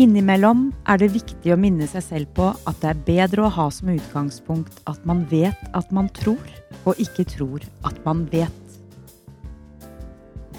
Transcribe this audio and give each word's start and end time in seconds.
Innimellom 0.00 0.70
er 0.88 0.96
det 0.96 1.10
viktig 1.12 1.50
å 1.52 1.58
minne 1.60 1.84
seg 1.90 2.00
selv 2.06 2.30
på 2.32 2.46
at 2.54 2.78
det 2.80 2.88
er 2.88 3.00
bedre 3.04 3.42
å 3.44 3.50
ha 3.52 3.66
som 3.74 3.90
utgangspunkt 3.92 4.78
at 4.88 5.02
man 5.04 5.26
vet 5.28 5.60
at 5.76 5.90
man 5.92 6.06
tror, 6.16 6.40
og 6.88 7.00
ikke 7.02 7.26
tror 7.28 7.66
at 7.84 7.98
man 8.06 8.22
vet. 8.32 8.78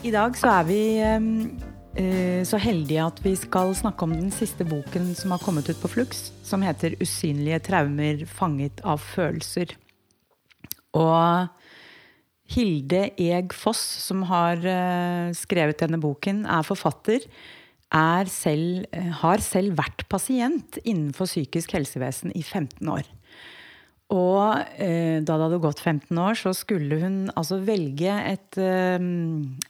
I 0.05 0.11
dag 0.13 0.37
så 0.37 0.51
er 0.59 0.67
vi 0.67 0.81
eh, 1.01 2.43
så 2.45 2.59
heldige 2.61 3.07
at 3.07 3.21
vi 3.25 3.33
skal 3.39 3.73
snakke 3.79 4.05
om 4.05 4.13
den 4.13 4.29
siste 4.35 4.67
boken 4.67 5.09
som 5.17 5.33
har 5.33 5.41
kommet 5.41 5.71
ut 5.71 5.79
på 5.81 5.89
Flux, 5.89 6.27
som 6.45 6.61
heter 6.61 6.93
'Usynlige 6.99 7.63
traumer 7.65 8.21
fanget 8.29 8.83
av 8.85 9.01
følelser'. 9.01 9.73
Og 10.93 11.49
Hilde 12.45 13.09
Eg 13.17 13.57
Foss, 13.57 13.81
som 14.05 14.21
har 14.29 14.61
eh, 14.61 15.33
skrevet 15.33 15.81
denne 15.81 15.97
boken, 15.97 16.45
er 16.45 16.67
forfatter 16.67 17.25
selv, 18.31 18.85
eh, 18.91 19.11
har 19.21 19.43
selv 19.43 19.75
vært 19.79 20.07
pasient 20.09 20.79
innenfor 20.83 21.27
psykisk 21.27 21.73
helsevesen 21.75 22.31
i 22.35 22.43
15 22.43 22.87
år. 22.87 23.03
Og 24.11 24.59
eh, 24.75 25.23
da 25.23 25.37
det 25.37 25.45
hadde 25.45 25.61
gått 25.63 25.79
15 25.79 26.19
år, 26.19 26.35
så 26.35 26.51
skulle 26.55 26.99
hun 26.99 27.17
altså 27.39 27.61
velge 27.63 28.11
et, 28.11 28.59
eh, 28.59 28.99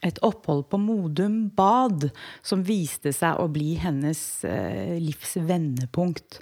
et 0.01 0.21
opphold 0.25 0.65
på 0.71 0.79
Modum 0.81 1.43
Bad, 1.53 2.09
som 2.41 2.65
viste 2.65 3.13
seg 3.13 3.37
å 3.37 3.49
bli 3.53 3.75
hennes 3.81 4.21
eh, 4.49 4.97
livs 5.01 5.35
vendepunkt. 5.37 6.41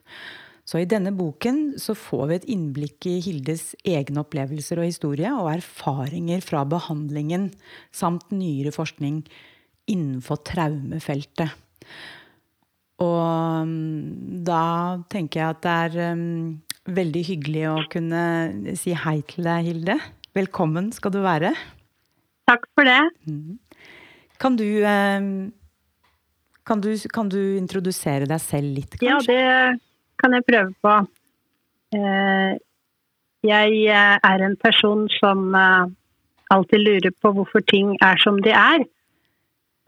Så 0.70 0.80
i 0.80 0.88
denne 0.88 1.12
boken 1.18 1.80
så 1.82 1.96
får 1.98 2.26
vi 2.30 2.38
et 2.38 2.50
innblikk 2.54 3.08
i 3.10 3.18
Hildes 3.26 3.74
egne 3.84 4.22
opplevelser 4.22 4.80
og 4.80 4.88
historie, 4.88 5.32
og 5.34 5.50
erfaringer 5.58 6.46
fra 6.46 6.62
behandlingen, 6.70 7.50
samt 7.91 8.30
nyere 8.32 8.72
forskning 8.72 9.24
innenfor 9.90 10.40
traumefeltet. 10.48 11.58
Og 12.99 13.68
mm, 13.68 14.43
da 14.48 14.63
tenker 15.12 15.41
jeg 15.41 15.55
at 15.55 15.62
det 15.63 15.76
er 15.85 16.15
um, 16.15 16.57
veldig 16.90 17.21
hyggelig 17.29 17.65
å 17.70 17.77
kunne 17.91 18.23
si 18.79 18.96
hei 19.05 19.20
til 19.29 19.48
deg, 19.48 19.70
Hilde. 19.70 19.96
Velkommen 20.35 20.91
skal 20.96 21.13
du 21.15 21.21
være. 21.23 21.54
Takk 22.49 22.68
for 22.76 22.90
det. 22.90 22.99
Mm. 23.29 23.55
Kan 24.40 24.57
du, 24.59 24.68
um, 24.84 25.29
kan 26.68 26.84
du, 26.84 26.91
kan 27.13 27.31
du 27.31 27.40
introdusere 27.59 28.27
deg 28.29 28.43
selv 28.43 28.81
litt, 28.81 28.99
kanskje? 28.99 29.37
Ja, 29.37 29.71
det 29.71 30.20
kan 30.20 30.35
jeg 30.35 30.48
prøve 30.48 30.76
på. 30.84 30.98
Uh, 31.96 32.59
jeg 33.48 33.76
eh, 33.87 34.15
er 34.20 34.41
en 34.43 34.57
person 34.59 35.05
som 35.13 35.53
alltid 36.51 36.81
lurer 36.84 37.13
på 37.24 37.29
hvorfor 37.37 37.63
ting 37.71 37.93
er 38.03 38.20
som 38.20 38.41
de 38.43 38.51
er. 38.51 38.84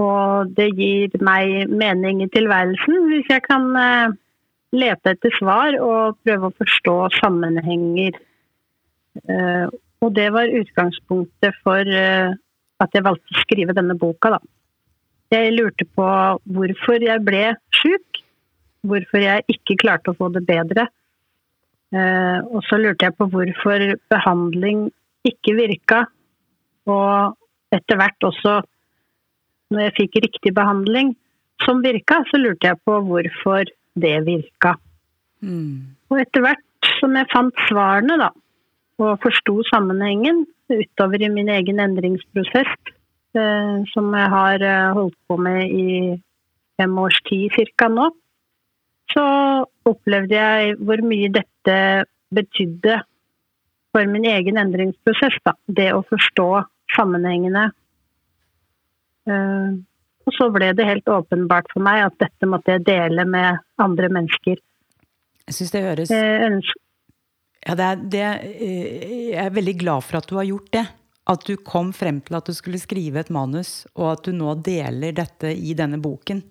Og 0.01 0.51
det 0.57 0.69
gir 0.77 1.15
meg 1.23 1.69
mening 1.69 2.23
i 2.23 2.29
tilværelsen 2.31 3.07
hvis 3.09 3.29
jeg 3.31 3.43
kan 3.45 3.67
uh, 3.75 4.13
lete 4.73 5.15
etter 5.15 5.35
svar 5.37 5.77
og 5.83 6.19
prøve 6.25 6.49
å 6.49 6.57
forstå 6.61 6.95
sammenhenger. 7.19 8.17
Uh, 9.27 9.67
og 10.01 10.15
det 10.17 10.29
var 10.33 10.55
utgangspunktet 10.61 11.59
for 11.65 11.85
uh, 11.85 12.31
at 12.81 12.97
jeg 12.97 13.05
valgte 13.05 13.35
å 13.35 13.43
skrive 13.43 13.75
denne 13.77 13.97
boka. 13.99 14.37
Da. 14.37 14.41
Jeg 15.35 15.53
lurte 15.57 15.85
på 15.85 16.07
hvorfor 16.55 17.03
jeg 17.03 17.25
ble 17.27 17.43
sjuk, 17.81 18.23
hvorfor 18.87 19.21
jeg 19.21 19.45
ikke 19.51 19.77
klarte 19.83 20.11
å 20.11 20.17
få 20.17 20.31
det 20.33 20.41
bedre. 20.47 20.87
og 21.91 22.61
så 22.65 22.77
lurte 22.79 23.05
jeg 23.05 23.15
på 23.19 23.27
hvorfor 23.27 23.83
behandling 24.09 24.85
ikke 25.27 25.53
virka, 25.57 26.05
og 26.87 27.35
etter 27.75 27.99
hvert 27.99 28.27
også 28.31 28.53
når 29.71 29.87
jeg 29.87 29.97
fikk 29.99 30.19
riktig 30.27 30.53
behandling 30.55 31.13
som 31.65 31.81
virka, 31.83 32.21
så 32.29 32.39
lurte 32.41 32.71
jeg 32.71 32.79
på 32.85 32.97
hvorfor 33.07 33.69
det 34.01 34.15
virka. 34.27 34.75
Mm. 35.41 35.97
Og 36.11 36.21
etter 36.21 36.45
hvert 36.45 36.89
som 36.99 37.15
jeg 37.17 37.29
fant 37.31 37.65
svarene, 37.67 38.17
da, 38.21 38.31
og 39.01 39.21
forsto 39.23 39.61
sammenhengen 39.69 40.43
utover 40.71 41.23
i 41.23 41.29
min 41.33 41.49
egen 41.51 41.81
endringsprosess, 41.83 42.71
eh, 43.37 43.77
som 43.93 44.11
jeg 44.15 44.33
har 44.35 44.65
eh, 44.65 44.91
holdt 44.97 45.17
på 45.27 45.37
med 45.41 45.61
i 45.69 45.87
fem 46.79 46.97
års 46.97 47.19
tid 47.29 47.53
ca. 47.77 47.89
nå, 47.89 48.09
så 49.11 49.25
opplevde 49.89 50.37
jeg 50.37 50.75
hvor 50.79 51.01
mye 51.03 51.31
dette 51.33 51.77
betydde 52.31 53.01
for 53.91 54.07
min 54.07 54.25
egen 54.29 54.59
endringsprosess. 54.61 55.35
Da. 55.45 55.55
Det 55.67 55.89
å 55.93 56.05
forstå 56.07 56.47
sammenhengene 56.95 57.69
og 59.31 60.35
så 60.35 60.47
ble 60.53 60.69
det 60.77 60.85
helt 60.87 61.09
åpenbart 61.09 61.71
for 61.73 61.83
meg 61.85 62.05
at 62.05 62.17
dette 62.21 62.49
måtte 62.49 62.75
jeg 62.75 62.85
dele 62.87 63.25
med 63.29 63.61
andre 63.81 64.09
mennesker. 64.13 64.59
Jeg 65.47 65.57
syns 65.57 65.73
det 65.73 65.83
høres 65.83 66.13
eh, 66.13 66.59
ja, 67.61 67.75
det 67.77 67.85
er, 67.85 68.01
det, 68.13 68.25
eh, 68.45 69.07
Jeg 69.31 69.45
er 69.45 69.53
veldig 69.53 69.77
glad 69.81 70.05
for 70.05 70.21
at 70.21 70.29
du 70.29 70.37
har 70.39 70.47
gjort 70.49 70.71
det. 70.73 70.85
At 71.29 71.43
du 71.45 71.53
kom 71.61 71.91
frem 71.93 72.19
til 72.25 72.37
at 72.39 72.47
du 72.49 72.55
skulle 72.57 72.81
skrive 72.81 73.21
et 73.21 73.29
manus, 73.33 73.85
og 73.93 74.07
at 74.15 74.23
du 74.25 74.33
nå 74.33 74.55
deler 74.65 75.13
dette 75.15 75.51
i 75.53 75.75
denne 75.77 75.99
boken. 76.01 76.41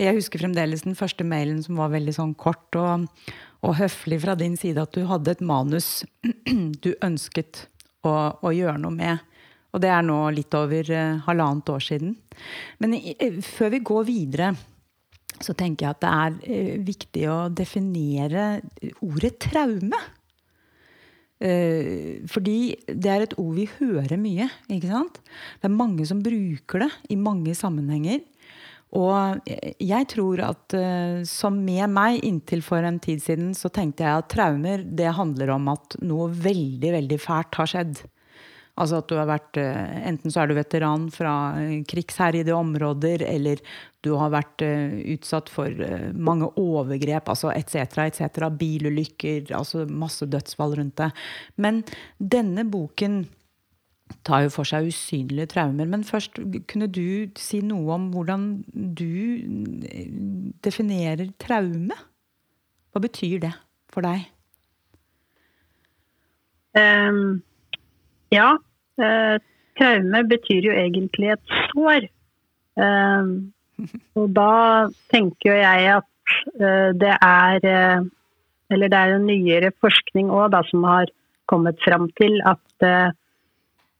Jeg 0.00 0.16
husker 0.16 0.40
fremdeles 0.40 0.86
den 0.86 0.96
første 0.96 1.26
mailen 1.26 1.58
som 1.64 1.80
var 1.80 1.90
veldig 1.92 2.14
sånn 2.16 2.36
kort 2.38 2.78
og, 2.78 3.08
og 3.66 3.74
høflig 3.80 4.20
fra 4.22 4.36
din 4.38 4.54
side. 4.56 4.86
At 4.86 4.94
du 4.94 5.04
hadde 5.10 5.34
et 5.34 5.42
manus 5.44 6.04
du 6.84 6.94
ønsket 7.04 7.66
å, 8.06 8.14
å 8.40 8.54
gjøre 8.54 8.78
noe 8.80 8.94
med. 8.94 9.26
Og 9.70 9.82
det 9.82 9.90
er 9.92 10.04
nå 10.06 10.18
litt 10.34 10.54
over 10.58 10.90
uh, 10.90 11.20
halvannet 11.26 11.72
år 11.72 11.84
siden. 11.84 12.14
Men 12.82 12.96
uh, 12.98 13.40
før 13.44 13.74
vi 13.76 13.82
går 13.90 14.06
videre, 14.08 14.54
så 15.40 15.54
tenker 15.56 15.86
jeg 15.86 15.94
at 15.94 16.02
det 16.02 16.14
er 16.14 16.38
uh, 16.40 16.80
viktig 16.88 17.26
å 17.30 17.36
definere 17.54 18.48
ordet 19.06 19.36
traume. 19.50 20.06
fordi 22.28 22.76
det 22.84 23.08
er 23.08 23.22
et 23.24 23.34
ord 23.40 23.54
vi 23.56 23.64
hører 23.78 24.18
mye. 24.20 24.44
ikke 24.68 24.90
sant? 24.90 25.22
Det 25.56 25.70
er 25.70 25.72
mange 25.72 26.04
som 26.04 26.18
bruker 26.20 26.82
det 26.82 26.90
i 27.08 27.16
mange 27.16 27.54
sammenhenger. 27.56 28.20
Og 28.92 29.48
jeg 29.80 30.08
tror 30.12 30.42
at 30.44 30.76
som 31.24 31.56
med 31.64 31.94
meg 31.94 32.20
inntil 32.28 32.60
for 32.60 32.84
en 32.84 33.00
tid 33.00 33.24
siden, 33.24 33.54
så 33.56 33.72
tenkte 33.72 34.04
jeg 34.04 34.20
at 34.20 34.28
traumer 34.34 34.84
det 34.84 35.14
handler 35.16 35.54
om 35.56 35.72
at 35.72 35.96
noe 36.04 36.28
veldig, 36.28 36.92
veldig 36.98 37.20
fælt 37.24 37.56
har 37.56 37.72
skjedd. 37.72 38.04
Altså 38.78 39.00
at 39.00 39.08
du 39.10 39.16
har 39.18 39.28
vært 39.28 39.58
eh, 39.60 39.96
Enten 40.08 40.32
så 40.32 40.42
er 40.42 40.50
du 40.50 40.56
veteran 40.56 41.08
fra 41.12 41.34
eh, 41.60 41.80
krigsherjede 41.88 42.54
områder, 42.56 43.24
eller 43.26 43.60
du 44.04 44.12
har 44.20 44.32
vært 44.32 44.64
eh, 44.64 45.00
utsatt 45.16 45.50
for 45.52 45.74
mange 46.14 46.48
overgrep, 46.60 47.28
altså 47.32 47.50
etc., 47.52 48.06
etc., 48.06 48.46
bilulykker, 48.60 49.50
altså 49.56 49.84
masse 49.90 50.28
dødsfall 50.30 50.78
rundt 50.78 50.96
det. 51.02 51.10
Men 51.60 51.82
denne 52.18 52.64
boken 52.70 53.24
tar 54.26 54.46
jo 54.46 54.54
for 54.54 54.68
seg 54.68 54.88
usynlige 54.90 55.52
traumer. 55.52 55.86
Men 55.90 56.04
først, 56.06 56.40
kunne 56.70 56.88
du 56.90 57.30
si 57.38 57.60
noe 57.64 57.94
om 57.94 58.08
hvordan 58.14 58.48
du 58.66 60.56
definerer 60.64 61.30
traume? 61.42 61.98
Hva 62.90 63.02
betyr 63.04 63.38
det 63.44 63.52
for 63.92 64.06
deg? 64.06 64.26
Um, 66.74 67.40
ja, 68.30 68.56
Eh, 69.00 69.36
traume 69.78 70.22
betyr 70.28 70.68
jo 70.68 70.76
egentlig 70.76 71.32
et 71.34 71.54
sår. 71.70 72.06
Eh, 72.84 73.30
og 74.18 74.26
da 74.36 74.54
tenker 75.12 75.56
jeg 75.56 75.86
at 75.94 76.34
eh, 76.60 76.90
det 77.00 77.14
er 77.16 77.68
eh, 77.74 78.08
Eller 78.70 78.86
det 78.86 78.98
er 78.98 79.08
jo 79.10 79.22
nyere 79.24 79.72
forskning 79.82 80.28
òg 80.30 80.52
som 80.68 80.84
har 80.86 81.08
kommet 81.50 81.80
fram 81.82 82.04
til 82.20 82.36
at 82.46 82.84
eh, 82.86 83.10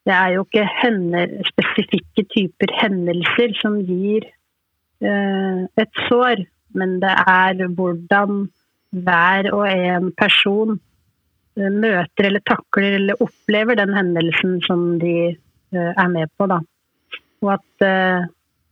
det 0.07 0.15
er 0.15 0.29
jo 0.37 0.45
ikke 0.45 0.63
hender, 0.79 1.33
spesifikke 1.49 2.23
typer 2.31 2.71
hendelser 2.79 3.57
som 3.59 3.81
gir 3.83 4.29
eh, 5.03 5.67
et 5.75 6.05
sår, 6.07 6.45
men 6.79 7.01
det 7.03 7.17
er 7.27 7.67
hvordan 7.67 8.47
hver 8.95 9.51
og 9.51 9.67
en 9.67 10.13
person 10.15 10.79
møter 11.59 12.29
eller 12.29 12.43
takler 12.47 12.97
eller 12.99 13.23
opplever 13.23 13.79
den 13.81 13.95
hendelsen 13.97 14.61
som 14.67 14.99
de 15.01 15.15
eh, 15.31 15.91
er 15.91 16.09
med 16.13 16.31
på. 16.39 16.47
Da. 16.51 16.61
Og 17.43 17.53
at 17.57 17.87
eh, 17.87 18.29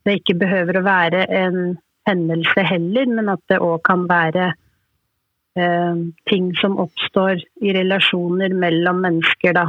det 0.07 0.21
ikke 0.21 0.39
behøver 0.41 0.79
å 0.79 0.87
være 0.87 1.27
en 1.35 1.77
hendelse 2.09 2.65
heller, 2.65 3.11
men 3.11 3.29
at 3.35 3.43
det 3.51 3.61
òg 3.65 3.83
kan 3.89 4.09
være 4.11 4.53
ting 6.31 6.53
som 6.55 6.77
oppstår 6.79 7.41
i 7.67 7.73
relasjoner 7.75 8.53
mellom 8.55 9.01
mennesker, 9.03 9.57
da. 9.57 9.65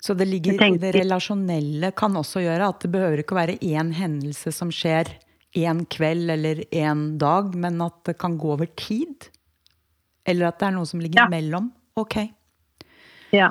Så 0.00 0.14
det 0.16 0.26
ligger 0.30 0.56
i 0.56 0.78
det 0.80 0.94
relasjonelle 0.96 1.90
kan 1.96 2.16
også 2.16 2.40
gjøre 2.40 2.70
at 2.72 2.80
det 2.80 2.90
behøver 2.94 3.20
ikke 3.20 3.36
å 3.36 3.40
være 3.42 3.58
én 3.60 3.92
hendelse 3.92 4.54
som 4.56 4.72
skjer 4.72 5.12
én 5.54 5.84
kveld 5.90 6.30
eller 6.34 6.64
én 6.74 7.06
dag, 7.18 7.54
men 7.54 7.80
at 7.84 8.00
det 8.08 8.16
kan 8.20 8.36
gå 8.38 8.52
over 8.56 8.68
tid? 8.76 9.28
Eller 10.24 10.48
at 10.48 10.60
det 10.60 10.68
er 10.68 10.76
noe 10.76 10.88
som 10.88 11.02
ligger 11.02 11.24
ja. 11.24 11.28
mellom? 11.30 11.70
Ok. 12.00 12.18
Ja. 13.34 13.50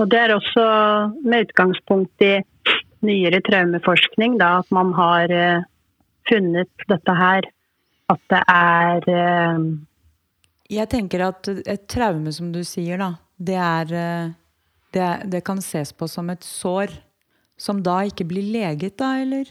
Og 0.00 0.08
det 0.10 0.20
er 0.20 0.34
også 0.34 0.64
med 1.24 1.48
utgangspunkt 1.48 2.24
i 2.24 2.38
nyere 3.06 3.40
traumeforskning, 3.44 4.38
da, 4.40 4.58
at 4.60 4.72
man 4.74 4.92
har 4.96 5.32
uh, 5.32 5.68
funnet 6.28 6.88
dette 6.90 7.14
her, 7.16 7.48
at 8.12 8.22
det 8.32 8.40
er 8.52 9.06
uh, 9.08 9.70
Jeg 10.70 10.90
tenker 10.92 11.24
at 11.30 11.48
et 11.50 11.86
traume, 11.90 12.32
som 12.32 12.52
du 12.52 12.60
sier, 12.66 13.00
da, 13.00 13.14
det 13.36 13.56
er 13.56 13.94
uh, 13.94 14.36
det, 14.94 15.08
det, 15.32 15.44
kan 15.46 15.62
ses 15.64 15.92
på 15.96 16.08
som 16.10 16.30
et 16.32 16.44
sår 16.44 16.92
som 17.60 17.82
da 17.84 18.00
ikke 18.08 18.26
blir 18.28 18.46
leget, 18.52 18.96
da, 19.00 19.14
eller? 19.20 19.48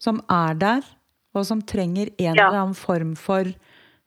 Som 0.00 0.20
er 0.28 0.56
der, 0.60 0.88
og 1.34 1.46
som 1.48 1.62
trenger 1.64 2.12
en 2.18 2.34
ja. 2.36 2.48
eller 2.48 2.60
annen 2.60 2.76
form 2.78 3.14
for 3.18 3.48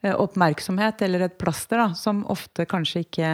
oppmerksomhet, 0.05 1.01
eller 1.05 1.25
et 1.25 1.37
plaster, 1.41 1.79
da, 1.81 1.87
som 1.97 2.21
ofte 2.29 2.67
kanskje 2.69 3.05
ikke 3.05 3.31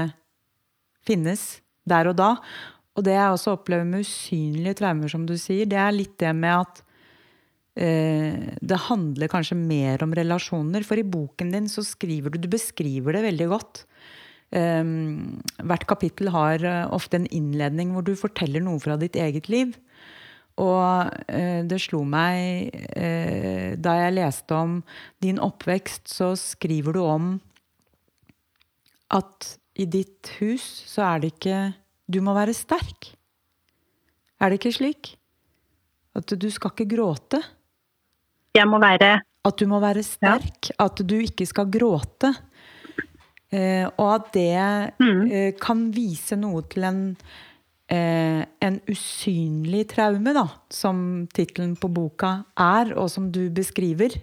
finnes 1.04 1.44
der 1.90 2.10
og 2.12 2.18
da. 2.20 2.32
Og 2.94 3.06
det 3.06 3.16
jeg 3.16 3.36
også 3.36 3.56
opplever 3.58 3.86
med 3.88 4.06
usynlige 4.06 4.78
traumer, 4.82 5.12
som 5.12 5.26
du 5.28 5.36
sier, 5.40 5.68
det 5.70 5.80
er 5.82 5.96
litt 5.96 6.16
det 6.22 6.34
med 6.38 6.54
at 6.62 6.82
eh, 7.76 8.52
det 8.62 8.84
handler 8.88 9.32
kanskje 9.32 9.58
mer 9.58 10.06
om 10.06 10.14
relasjoner. 10.16 10.86
For 10.86 11.02
i 11.02 11.08
boken 11.08 11.54
din 11.56 11.70
så 11.72 11.86
skriver 11.86 12.34
du 12.34 12.44
Du 12.44 12.52
beskriver 12.54 13.18
det 13.18 13.26
veldig 13.26 13.50
godt. 13.50 13.84
Eh, 14.54 14.84
hvert 15.66 15.88
kapittel 15.90 16.30
har 16.34 16.62
uh, 16.62 16.94
ofte 16.94 17.18
en 17.18 17.30
innledning 17.34 17.96
hvor 17.96 18.06
du 18.06 18.14
forteller 18.20 18.62
noe 18.62 18.82
fra 18.84 19.00
ditt 19.02 19.18
eget 19.18 19.50
liv. 19.50 19.74
Og 20.62 21.10
uh, 21.10 21.62
det 21.66 21.80
slo 21.82 22.04
meg 22.06 22.70
uh, 22.94 23.74
da 23.82 23.96
jeg 24.04 24.18
leste 24.20 24.54
om 24.58 24.78
din 25.24 25.42
oppvekst, 25.42 26.06
så 26.12 26.34
skriver 26.38 26.98
du 26.98 27.02
om 27.06 27.34
at 29.14 29.56
i 29.74 29.88
ditt 29.90 30.30
hus 30.40 30.64
så 30.90 31.06
er 31.14 31.24
det 31.24 31.34
ikke 31.36 31.60
Du 32.06 32.20
må 32.22 32.34
være 32.36 32.54
sterk. 32.54 33.14
Er 34.38 34.52
det 34.52 34.60
ikke 34.60 34.76
slik? 34.76 35.14
At 36.14 36.30
du 36.30 36.50
skal 36.52 36.74
ikke 36.74 36.92
gråte? 36.96 37.40
Jeg 38.54 38.68
må 38.70 38.78
være 38.82 39.16
At 39.44 39.60
du 39.60 39.66
må 39.68 39.80
være 39.82 40.04
sterk. 40.06 40.70
Ja. 40.70 40.86
At 40.86 41.02
du 41.02 41.16
ikke 41.18 41.48
skal 41.50 41.72
gråte. 41.72 42.34
Eh, 43.54 43.86
og 44.02 44.08
at 44.16 44.30
det 44.34 44.94
mm. 44.98 45.24
eh, 45.30 45.52
kan 45.62 45.88
vise 45.94 46.38
noe 46.40 46.64
til 46.72 46.88
en, 46.88 47.02
eh, 47.94 48.44
en 48.64 48.80
usynlig 48.90 49.88
traume, 49.94 50.34
da, 50.36 50.48
som 50.74 51.26
tittelen 51.34 51.76
på 51.80 51.92
boka 51.94 52.40
er, 52.60 52.94
og 52.98 53.12
som 53.14 53.30
du 53.34 53.46
beskriver. 53.54 54.16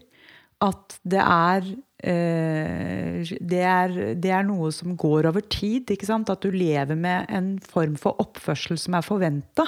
At 0.60 0.98
det 1.08 1.22
er, 1.22 1.68
eh, 2.04 3.24
det 3.40 3.62
er 3.64 4.14
Det 4.14 4.30
er 4.30 4.42
noe 4.44 4.70
som 4.72 4.96
går 4.96 5.26
over 5.26 5.40
tid. 5.40 5.90
ikke 5.90 6.06
sant? 6.06 6.30
At 6.30 6.42
du 6.42 6.50
lever 6.50 6.96
med 6.96 7.26
en 7.28 7.58
form 7.58 7.96
for 7.96 8.16
oppførsel 8.20 8.78
som 8.78 8.94
er 8.94 9.02
forventa. 9.02 9.64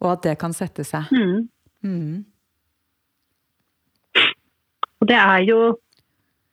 Og 0.00 0.12
at 0.12 0.22
det 0.22 0.38
kan 0.38 0.52
sette 0.52 0.84
seg. 0.84 1.04
Mm. 1.12 1.48
Mm. 1.82 2.24
Og 5.00 5.08
det 5.08 5.16
er 5.16 5.38
jo 5.44 5.78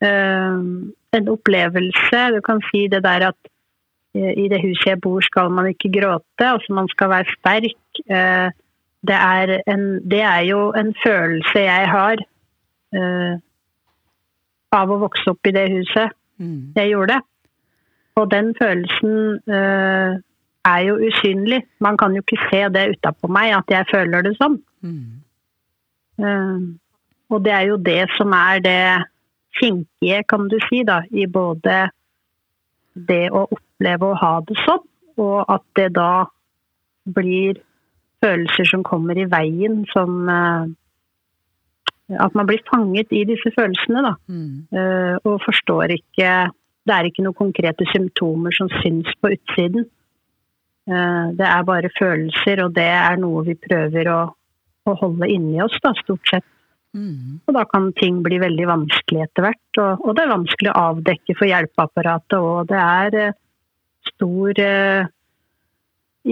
øh, 0.03 0.91
en 1.13 1.27
opplevelse. 1.27 2.19
Du 2.35 2.41
kan 2.41 2.61
si 2.71 2.87
det 2.87 3.03
der 3.03 3.27
at 3.31 3.50
i 4.13 4.47
det 4.51 4.59
huset 4.63 4.89
jeg 4.89 4.99
bor 5.01 5.23
skal 5.23 5.51
man 5.55 5.69
ikke 5.71 5.91
gråte, 5.99 6.45
altså 6.45 6.73
man 6.75 6.87
skal 6.91 7.09
være 7.09 7.35
sterk. 7.37 8.01
Eh, 8.09 8.49
det 9.07 9.17
er, 9.17 9.61
en, 9.67 9.85
det 10.11 10.21
er 10.21 10.41
jo 10.45 10.71
en 10.77 10.91
følelse 11.05 11.59
jeg 11.59 11.87
har 11.89 12.19
uh, 12.93 13.33
av 14.77 14.91
å 14.93 14.97
vokse 15.01 15.31
opp 15.31 15.49
i 15.49 15.53
det 15.55 15.63
huset 15.71 16.13
mm. 16.37 16.75
jeg 16.75 16.91
gjorde. 16.91 17.17
Og 18.21 18.27
den 18.29 18.51
følelsen 18.59 19.39
er 19.49 20.79
jo 20.85 20.99
usynlig. 21.01 21.63
Man 21.81 21.97
kan 21.97 22.13
jo 22.13 22.21
ikke 22.21 22.37
se 22.51 22.61
det 22.75 22.83
utapå 22.91 23.31
meg, 23.31 23.55
at 23.57 23.73
jeg 23.73 23.89
føler 23.89 24.27
det 24.27 24.35
sånn. 24.37 24.59
Mm. 24.85 26.67
Og 27.31 27.41
det 27.41 27.55
er 27.55 27.65
jo 27.71 27.79
det 27.81 28.03
som 28.19 28.35
er 28.37 28.61
det 28.61 28.83
kinkige, 29.59 30.21
kan 30.29 30.47
du 30.51 30.57
si, 30.67 30.83
da, 30.87 31.01
i 31.09 31.25
både 31.25 31.87
det 32.93 33.29
å 33.31 33.45
oppleve 33.47 34.07
å 34.07 34.17
ha 34.19 34.33
det 34.47 34.57
sånn, 34.65 34.83
og 35.21 35.51
at 35.51 35.63
det 35.77 35.89
da 35.95 36.25
blir 37.15 37.59
følelser 38.21 38.67
som 38.69 38.83
kommer 38.85 39.17
i 39.17 39.27
veien, 39.29 39.83
som 39.93 40.29
uh, 40.29 40.69
At 42.11 42.33
man 42.35 42.47
blir 42.47 42.59
fanget 42.67 43.13
i 43.15 43.23
disse 43.23 43.53
følelsene, 43.55 44.01
da. 44.03 44.13
Mm. 44.27 44.67
Uh, 44.75 45.15
og 45.23 45.41
forstår 45.45 45.93
ikke 45.95 46.51
Det 46.83 46.93
er 46.93 47.07
ikke 47.07 47.23
noen 47.23 47.37
konkrete 47.37 47.85
symptomer 47.93 48.51
som 48.51 48.69
syns 48.81 49.09
på 49.21 49.31
utsiden. 49.35 49.85
Uh, 50.89 51.31
det 51.37 51.47
er 51.47 51.63
bare 51.63 51.93
følelser, 51.97 52.63
og 52.65 52.75
det 52.75 52.89
er 52.89 53.19
noe 53.21 53.45
vi 53.45 53.55
prøver 53.55 54.09
å, 54.11 54.21
å 54.89 54.95
holde 55.03 55.29
inni 55.29 55.61
oss, 55.61 55.77
da, 55.83 55.93
stort 56.01 56.25
sett. 56.29 56.47
Mm. 56.91 57.39
Og 57.47 57.55
da 57.55 57.63
kan 57.71 57.91
ting 57.95 58.19
bli 58.25 58.39
veldig 58.41 58.67
vanskelig 58.67 59.23
etter 59.25 59.47
hvert. 59.47 59.79
Og, 59.79 60.03
og, 60.03 60.15
det 60.17 60.25
er 60.25 60.33
vanskelig 60.33 60.71
å 60.71 60.81
avdekke 60.89 61.35
for 61.39 61.47
hjelpeapparatet 61.47 62.37
og 62.39 62.71
Det 62.71 62.81
er 62.81 63.19
eh, 63.21 63.37
stor 64.11 64.63
eh, 64.65 65.11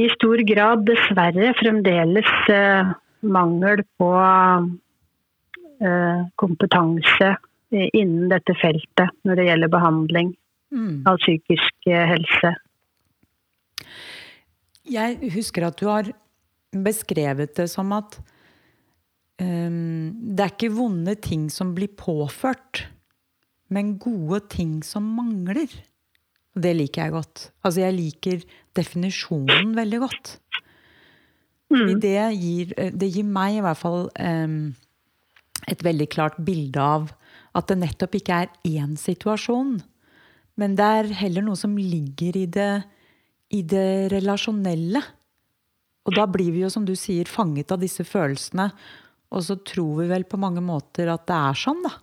I 0.03 0.09
stor 0.15 0.43
grad 0.49 0.83
dessverre 0.89 1.53
fremdeles 1.59 2.33
eh, 2.53 2.91
mangel 3.19 3.83
på 3.99 4.09
eh, 5.79 6.25
kompetanse 6.39 7.35
innen 7.69 8.29
dette 8.31 8.55
feltet 8.57 9.13
når 9.27 9.39
det 9.39 9.45
gjelder 9.49 9.71
behandling 9.71 10.33
mm. 10.73 11.05
av 11.09 11.19
psykisk 11.21 11.89
eh, 11.89 12.07
helse. 12.09 12.55
Jeg 14.89 15.31
husker 15.35 15.67
at 15.67 15.77
du 15.79 15.85
har 15.89 16.09
beskrevet 16.73 17.53
det 17.57 17.67
som 17.71 17.93
at 17.93 18.17
Det 19.39 20.43
er 20.43 20.51
ikke 20.51 20.73
vonde 20.75 21.13
ting 21.23 21.45
som 21.53 21.71
blir 21.75 21.93
påført, 21.95 22.83
men 23.71 23.93
gode 24.01 24.41
ting 24.51 24.81
som 24.83 25.05
mangler. 25.15 25.71
Og 26.55 26.63
det 26.65 26.73
liker 26.75 27.05
jeg 27.05 27.15
godt. 27.15 27.45
Altså, 27.63 27.85
jeg 27.85 27.95
liker 27.95 28.43
definisjonen 28.75 29.71
veldig 29.77 30.01
godt. 30.03 30.33
Mm. 31.69 31.99
Det, 32.01 32.15
gir, 32.33 32.73
det, 32.73 33.09
gir, 33.13 33.27
meg 33.29 33.59
i 33.59 33.63
hvert 33.63 33.77
fall 33.77 34.07
um, 34.09 34.59
et 35.69 35.83
veldig 35.85 36.07
klart 36.09 36.39
bilde 36.41 36.81
av 36.81 37.11
at 37.57 37.69
det 37.69 37.77
nettopp 37.81 38.17
ikke 38.17 38.39
er 38.43 38.49
én 38.67 38.95
situasjon, 38.97 39.77
men 40.59 40.75
det 40.77 40.85
er 40.85 41.11
heller 41.21 41.45
noe 41.45 41.57
som 41.57 41.77
ligger 41.77 42.35
i 42.37 42.45
det, 42.49 42.71
i 43.55 43.61
det 43.63 44.09
relasjonelle. 44.13 45.01
Og 46.09 46.15
da 46.17 46.25
blir 46.29 46.51
vi 46.55 46.65
jo, 46.65 46.71
som 46.73 46.85
du 46.87 46.95
sier, 46.97 47.29
fanget 47.29 47.71
av 47.71 47.81
disse 47.83 48.03
følelsene. 48.07 48.67
Og 49.29 49.45
så 49.45 49.59
tror 49.61 50.01
vi 50.01 50.09
vel 50.09 50.25
på 50.25 50.39
mange 50.41 50.61
måter 50.65 51.11
at 51.13 51.27
det 51.29 51.37
er 51.37 51.57
sånn, 51.57 51.81
da. 51.85 51.95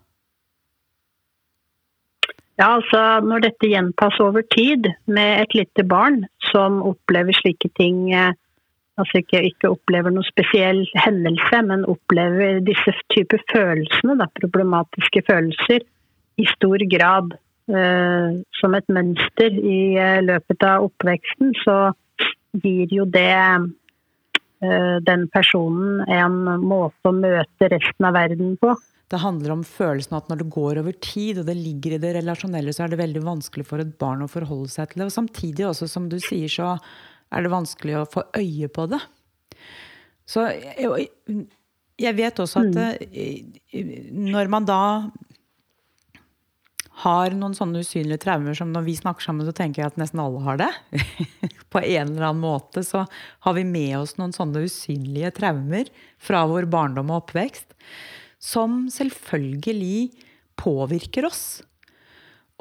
Ja, 2.56 2.70
altså 2.78 3.00
når 3.20 3.50
dette 3.50 3.68
gjentas 3.68 4.16
over 4.24 4.44
tid 4.54 4.88
med 5.12 5.42
et 5.42 5.56
lite 5.58 5.84
barn 5.84 6.22
som 6.48 6.78
opplever 6.88 7.36
slike 7.36 7.68
ting 7.76 8.08
eh, 8.16 8.32
Altså 8.96 9.20
ikke, 9.20 9.42
ikke 9.44 9.68
opplever 9.68 10.08
noen 10.08 10.24
spesiell 10.24 10.78
hendelse, 10.96 11.58
men 11.68 11.82
opplever 11.84 12.62
disse 12.64 12.94
typer 13.12 13.42
følelsene, 13.50 14.14
da, 14.16 14.24
problematiske 14.40 15.20
følelser, 15.26 15.84
i 16.40 16.46
stor 16.48 16.80
grad 16.88 17.34
eh, 17.68 18.38
som 18.56 18.76
et 18.78 18.88
mønster 18.88 19.52
i 19.52 19.80
eh, 20.00 20.22
løpet 20.24 20.64
av 20.64 20.86
oppveksten, 20.88 21.52
så 21.60 21.76
gir 22.64 22.96
jo 22.96 23.04
det 23.04 23.36
den 25.06 25.26
personen 25.32 26.02
en 26.10 26.36
måte 26.62 27.10
å 27.10 27.14
møte 27.16 27.70
resten 27.72 28.08
av 28.08 28.16
verden 28.16 28.54
på. 28.60 28.74
Det 29.06 29.20
handler 29.22 29.52
om 29.54 29.62
følelsen 29.62 30.16
at 30.18 30.30
når 30.30 30.40
det 30.40 30.48
går 30.54 30.80
over 30.80 30.96
tid, 30.98 31.38
og 31.38 31.46
det 31.46 31.54
ligger 31.58 31.94
i 31.94 32.00
det 32.02 32.16
relasjonelle, 32.16 32.74
så 32.74 32.84
er 32.84 32.92
det 32.92 32.98
veldig 32.98 33.22
vanskelig 33.26 33.66
for 33.68 33.82
et 33.82 33.92
barn 34.00 34.24
å 34.24 34.30
forholde 34.30 34.70
seg 34.72 34.90
til 34.90 35.02
det. 35.02 35.06
Og 35.10 35.14
samtidig 35.14 35.68
også, 35.68 35.86
som 35.90 36.08
du 36.10 36.18
sier, 36.18 36.50
så 36.50 36.72
er 37.30 37.46
det 37.46 37.52
vanskelig 37.52 38.00
å 38.00 38.08
få 38.10 38.26
øye 38.34 38.70
på 38.72 38.88
det. 38.90 38.98
Så 40.26 40.48
jeg 40.50 42.18
vet 42.18 42.42
også 42.42 42.64
at 42.64 42.74
mm. 42.74 43.06
Eh, 43.14 44.10
når 44.10 44.50
man 44.50 44.66
da 44.66 44.80
har 47.02 47.34
noen 47.36 47.54
sånne 47.56 47.82
usynlige 47.84 48.22
traumer 48.24 48.56
som 48.56 48.70
når 48.72 48.86
vi 48.86 48.96
snakker 48.96 49.26
sammen, 49.26 49.44
så 49.44 49.52
tenker 49.56 49.82
jeg 49.82 49.92
at 49.92 49.98
nesten 50.00 50.22
alle 50.22 50.40
har 50.46 50.60
det. 50.62 50.70
På 51.72 51.82
en 51.82 52.14
eller 52.14 52.30
annen 52.30 52.40
måte 52.40 52.80
så 52.86 53.04
har 53.44 53.56
vi 53.58 53.66
med 53.68 53.98
oss 53.98 54.16
noen 54.16 54.32
sånne 54.32 54.64
usynlige 54.64 55.34
traumer 55.36 55.90
fra 56.16 56.46
vår 56.48 56.68
barndom 56.72 57.12
og 57.12 57.26
oppvekst. 57.26 57.76
Som 58.40 58.86
selvfølgelig 58.92 60.24
påvirker 60.56 61.28
oss. 61.28 61.44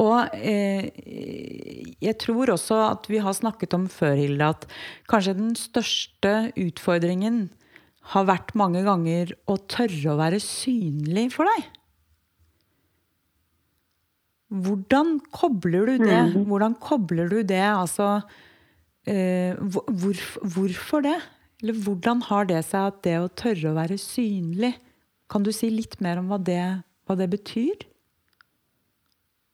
Og 0.04 0.36
eh, 0.36 0.90
jeg 2.04 2.18
tror 2.20 2.52
også 2.52 2.82
at 2.90 3.08
vi 3.08 3.22
har 3.24 3.36
snakket 3.38 3.78
om 3.78 3.88
før, 3.92 4.18
Hilde, 4.20 4.52
at 4.52 4.68
kanskje 5.08 5.38
den 5.38 5.56
største 5.56 6.34
utfordringen 6.60 7.46
har 8.12 8.28
vært 8.28 8.52
mange 8.60 8.84
ganger 8.86 9.32
å 9.50 9.56
tørre 9.72 10.12
å 10.12 10.20
være 10.20 10.44
synlig 10.44 11.30
for 11.38 11.48
deg. 11.48 11.72
Hvordan 14.54 15.20
kobler 15.34 15.88
du 15.90 16.04
det? 16.06 16.20
Mm. 16.36 16.46
Hvordan 16.50 16.76
kobler 16.78 17.30
du 17.32 17.40
det? 17.42 17.64
Altså, 17.66 18.20
eh, 19.10 19.58
hvor, 19.58 20.20
hvorfor 20.42 21.02
det? 21.06 21.18
Eller 21.64 21.74
hvordan 21.86 22.22
har 22.28 22.46
det 22.50 22.62
seg 22.68 22.92
at 22.92 23.02
det 23.08 23.16
å 23.18 23.32
tørre 23.32 23.72
å 23.72 23.78
være 23.78 23.98
synlig 24.02 24.74
Kan 25.32 25.46
du 25.46 25.54
si 25.56 25.70
litt 25.72 25.96
mer 26.04 26.20
om 26.20 26.28
hva 26.30 26.38
det, 26.38 26.62
hva 27.08 27.16
det 27.18 27.30
betyr? 27.32 27.88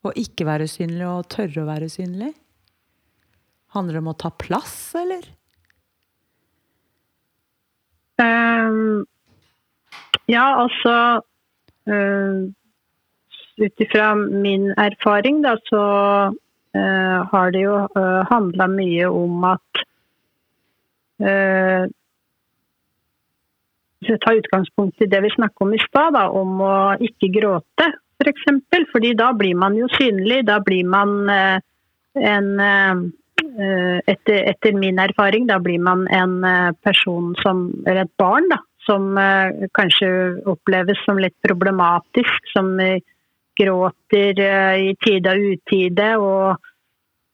Å 0.04 0.12
ikke 0.18 0.48
være 0.50 0.68
synlig 0.68 1.06
og 1.08 1.30
tørre 1.32 1.62
å 1.62 1.70
være 1.70 1.88
synlig? 1.94 2.34
Handler 3.72 3.96
det 3.96 4.02
om 4.02 4.10
å 4.12 4.18
ta 4.20 4.32
plass, 4.36 4.74
eller? 5.00 5.30
Um, 8.20 9.06
ja, 10.28 10.44
altså 10.60 10.96
uh, 11.88 12.52
Ut 13.58 13.84
ifra 13.84 14.16
min 14.16 14.72
erfaring, 14.80 15.42
da, 15.44 15.58
så 15.68 15.82
uh, 16.78 17.18
har 17.32 17.52
det 17.52 17.66
jo 17.66 17.78
uh, 17.84 17.98
eh, 18.00 18.22
handla 18.30 18.68
mye 18.72 19.10
om 19.12 19.48
at 19.50 19.82
uh, 21.26 21.90
Hvis 24.02 24.16
jeg 24.16 24.22
tar 24.24 24.40
utgangspunkt 24.40 25.04
i 25.04 25.10
det 25.12 25.20
vi 25.22 25.30
snakket 25.36 25.62
om 25.62 25.74
i 25.78 25.82
stad, 25.84 26.16
om 26.18 26.62
å 26.66 26.78
ikke 27.06 27.28
gråte 27.36 27.86
f.eks. 27.86 28.00
For 28.22 28.30
eksempel, 28.30 28.84
fordi 28.92 29.12
da 29.18 29.32
blir 29.34 29.56
man 29.58 29.74
jo 29.78 29.88
synlig. 29.96 30.44
Da 30.46 30.60
blir 30.62 30.86
man 30.86 31.30
en 31.30 32.50
etter, 34.06 34.44
etter, 34.52 34.76
min 34.78 35.02
erfaring, 35.02 35.48
da 35.50 35.58
blir 35.58 35.82
man 35.82 36.04
en 36.14 36.36
person 36.86 37.32
som 37.42 37.64
Eller 37.86 38.04
et 38.04 38.14
barn, 38.22 38.46
da. 38.50 38.60
Som 38.86 39.18
kanskje 39.74 40.12
oppleves 40.54 41.02
som 41.06 41.18
litt 41.18 41.34
problematisk. 41.46 42.54
Som 42.54 42.78
gråter 43.62 44.40
eh, 44.40 44.90
i 44.90 44.96
tide 45.04 45.36
og 45.36 45.48
utide 45.56 46.10
og 46.22 46.48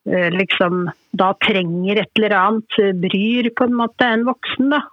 eh, 0.10 0.30
liksom 0.34 0.88
da 1.18 1.32
trenger 1.44 2.04
et 2.04 2.20
eller 2.20 2.36
annet, 2.38 2.80
eh, 2.82 2.94
bryr 2.94 3.52
på 3.58 3.68
en 3.68 3.78
måte 3.82 4.08
en 4.08 4.28
voksen 4.28 4.74
da, 4.76 4.84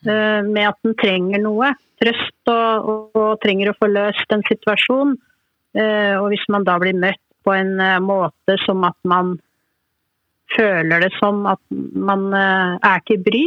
med 0.00 0.64
at 0.64 0.78
den 0.80 0.94
trenger 0.96 1.42
noe. 1.44 1.74
Trøst 2.00 2.48
og, 2.48 2.86
og, 2.88 3.18
og 3.20 3.32
trenger 3.42 3.68
å 3.68 3.76
få 3.76 3.90
løst 3.92 4.32
en 4.32 4.44
situasjon. 4.46 5.10
Og 5.76 6.28
hvis 6.32 6.46
man 6.48 6.64
da 6.64 6.78
blir 6.80 6.96
møtt 6.96 7.20
på 7.44 7.52
en 7.52 7.74
måte 8.00 8.56
som 8.64 8.80
at 8.88 8.96
man 9.04 9.34
føler 10.56 11.04
det 11.04 11.10
som 11.18 11.44
at 11.52 11.60
man 11.68 12.32
er 12.32 13.04
til 13.04 13.20
bry, 13.26 13.42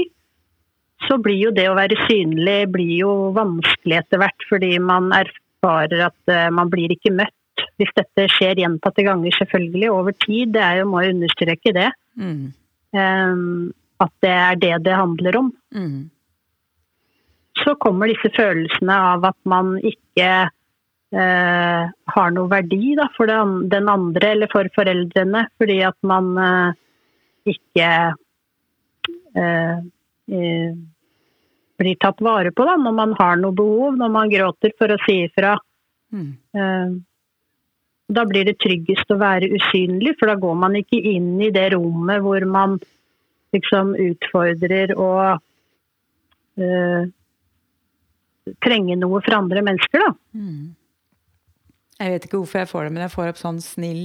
så 1.07 1.17
blir 1.25 1.41
jo 1.41 1.55
det 1.57 1.65
å 1.71 1.77
være 1.79 1.97
synlig 2.05 2.59
blir 2.77 2.93
jo 3.00 3.15
vanskelig 3.33 4.03
etter 4.03 4.21
hvert, 4.21 4.45
fordi 4.53 4.75
man 4.77 5.09
er 5.17 5.33
erfarer 5.63 6.08
at 6.10 6.32
uh, 6.32 6.50
man 6.51 6.70
blir 6.70 6.91
ikke 6.91 7.13
møtt. 7.13 7.34
Hvis 7.77 7.93
dette 7.96 8.27
skjer 8.34 8.60
gjentatte 8.60 9.05
ganger, 9.05 9.32
selvfølgelig, 9.38 9.91
over 9.91 10.12
tid. 10.25 10.53
Det 10.53 10.62
er 10.62 10.82
jo, 10.82 10.89
må 10.89 11.03
jeg 11.03 11.15
understreke 11.15 11.74
det. 11.74 11.91
Mm. 12.17 12.51
Um, 12.93 13.72
at 14.01 14.12
det 14.22 14.34
er 14.34 14.60
det 14.60 14.74
det 14.86 14.98
handler 14.98 15.38
om. 15.38 15.53
Mm. 15.74 16.10
Så 17.63 17.75
kommer 17.82 18.10
disse 18.10 18.34
følelsene 18.34 18.98
av 19.13 19.25
at 19.29 19.38
man 19.46 19.75
ikke 19.79 20.29
uh, 20.50 21.84
har 22.15 22.34
noe 22.34 22.50
verdi 22.51 22.96
da, 22.98 23.08
for 23.15 23.29
den 23.29 23.89
andre 23.89 24.34
eller 24.34 24.51
for 24.51 24.70
foreldrene. 24.75 25.46
Fordi 25.62 25.79
at 25.86 25.98
man 26.01 26.34
uh, 26.38 26.74
ikke 27.46 27.91
blir 31.84 32.00
tatt 32.02 32.22
vare 32.24 32.52
på 32.56 32.66
da, 32.68 32.78
når 32.80 32.96
man 32.98 33.16
har 33.20 33.40
noe 33.40 33.56
behov, 33.56 33.98
når 34.00 34.13
man 34.13 34.32
gråter 34.32 34.74
for 34.80 34.94
å 34.94 35.02
si 35.06 35.20
ifra. 35.28 35.58
Mm. 36.13 36.30
Uh, 36.58 36.96
da 38.13 38.25
blir 38.30 38.46
det 38.48 38.60
tryggest 38.62 39.12
å 39.13 39.20
være 39.22 39.50
usynlig, 39.56 40.16
for 40.20 40.30
da 40.32 40.38
går 40.40 40.56
man 40.60 40.78
ikke 40.80 41.00
inn 41.13 41.36
i 41.42 41.52
det 41.54 41.70
rommet 41.75 42.24
hvor 42.24 42.46
man 42.50 42.78
liksom 43.54 43.94
utfordrer 44.02 44.96
og 44.98 45.38
uh, 46.60 47.04
trenger 48.63 49.00
noe 49.00 49.22
fra 49.24 49.40
andre 49.44 49.63
mennesker, 49.66 50.04
da. 50.04 50.12
Mm. 50.36 50.74
Jeg 52.02 52.16
vet 52.16 52.28
ikke 52.28 52.42
hvorfor 52.42 52.63
jeg 52.63 52.72
får 52.72 52.86
det, 52.86 52.94
men 52.96 53.06
jeg 53.06 53.13
får 53.13 53.32
opp 53.32 53.40
sånn 53.40 53.62
snill, 53.63 54.04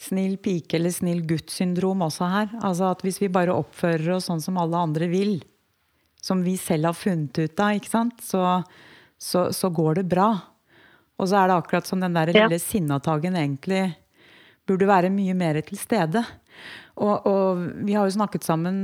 snill 0.00 0.36
pike 0.40 0.78
eller 0.78 0.94
snill 0.94 1.20
gutt-syndrom 1.28 2.04
også 2.06 2.30
her. 2.32 2.48
Altså 2.64 2.92
at 2.92 3.02
hvis 3.04 3.18
vi 3.20 3.32
bare 3.32 3.56
oppfører 3.56 4.14
oss 4.16 4.30
sånn 4.30 4.40
som 4.44 4.60
alle 4.62 4.80
andre 4.88 5.10
vil, 5.10 5.40
som 6.26 6.42
vi 6.42 6.56
selv 6.58 6.90
har 6.90 6.98
funnet 6.98 7.38
ut 7.38 7.62
av, 7.62 7.76
ikke 7.78 7.92
sant? 7.92 8.18
Så, 8.24 8.42
så, 9.18 9.48
så 9.54 9.70
går 9.70 10.00
det 10.00 10.08
bra. 10.10 10.30
Og 11.16 11.30
så 11.30 11.38
er 11.40 11.48
det 11.48 11.60
akkurat 11.60 11.88
som 11.88 12.02
den 12.02 12.16
der 12.16 12.32
lille 12.34 12.58
ja. 12.58 12.62
Sinnatagen 12.62 13.38
egentlig 13.38 13.84
burde 14.66 14.88
være 14.88 15.12
mye 15.14 15.36
mer 15.38 15.60
til 15.64 15.78
stede. 15.78 16.22
Og, 16.96 17.26
og, 17.28 17.60
vi 17.84 17.94
har 17.94 18.08
jo 18.08 18.14
snakket 18.16 18.46
sammen 18.46 18.78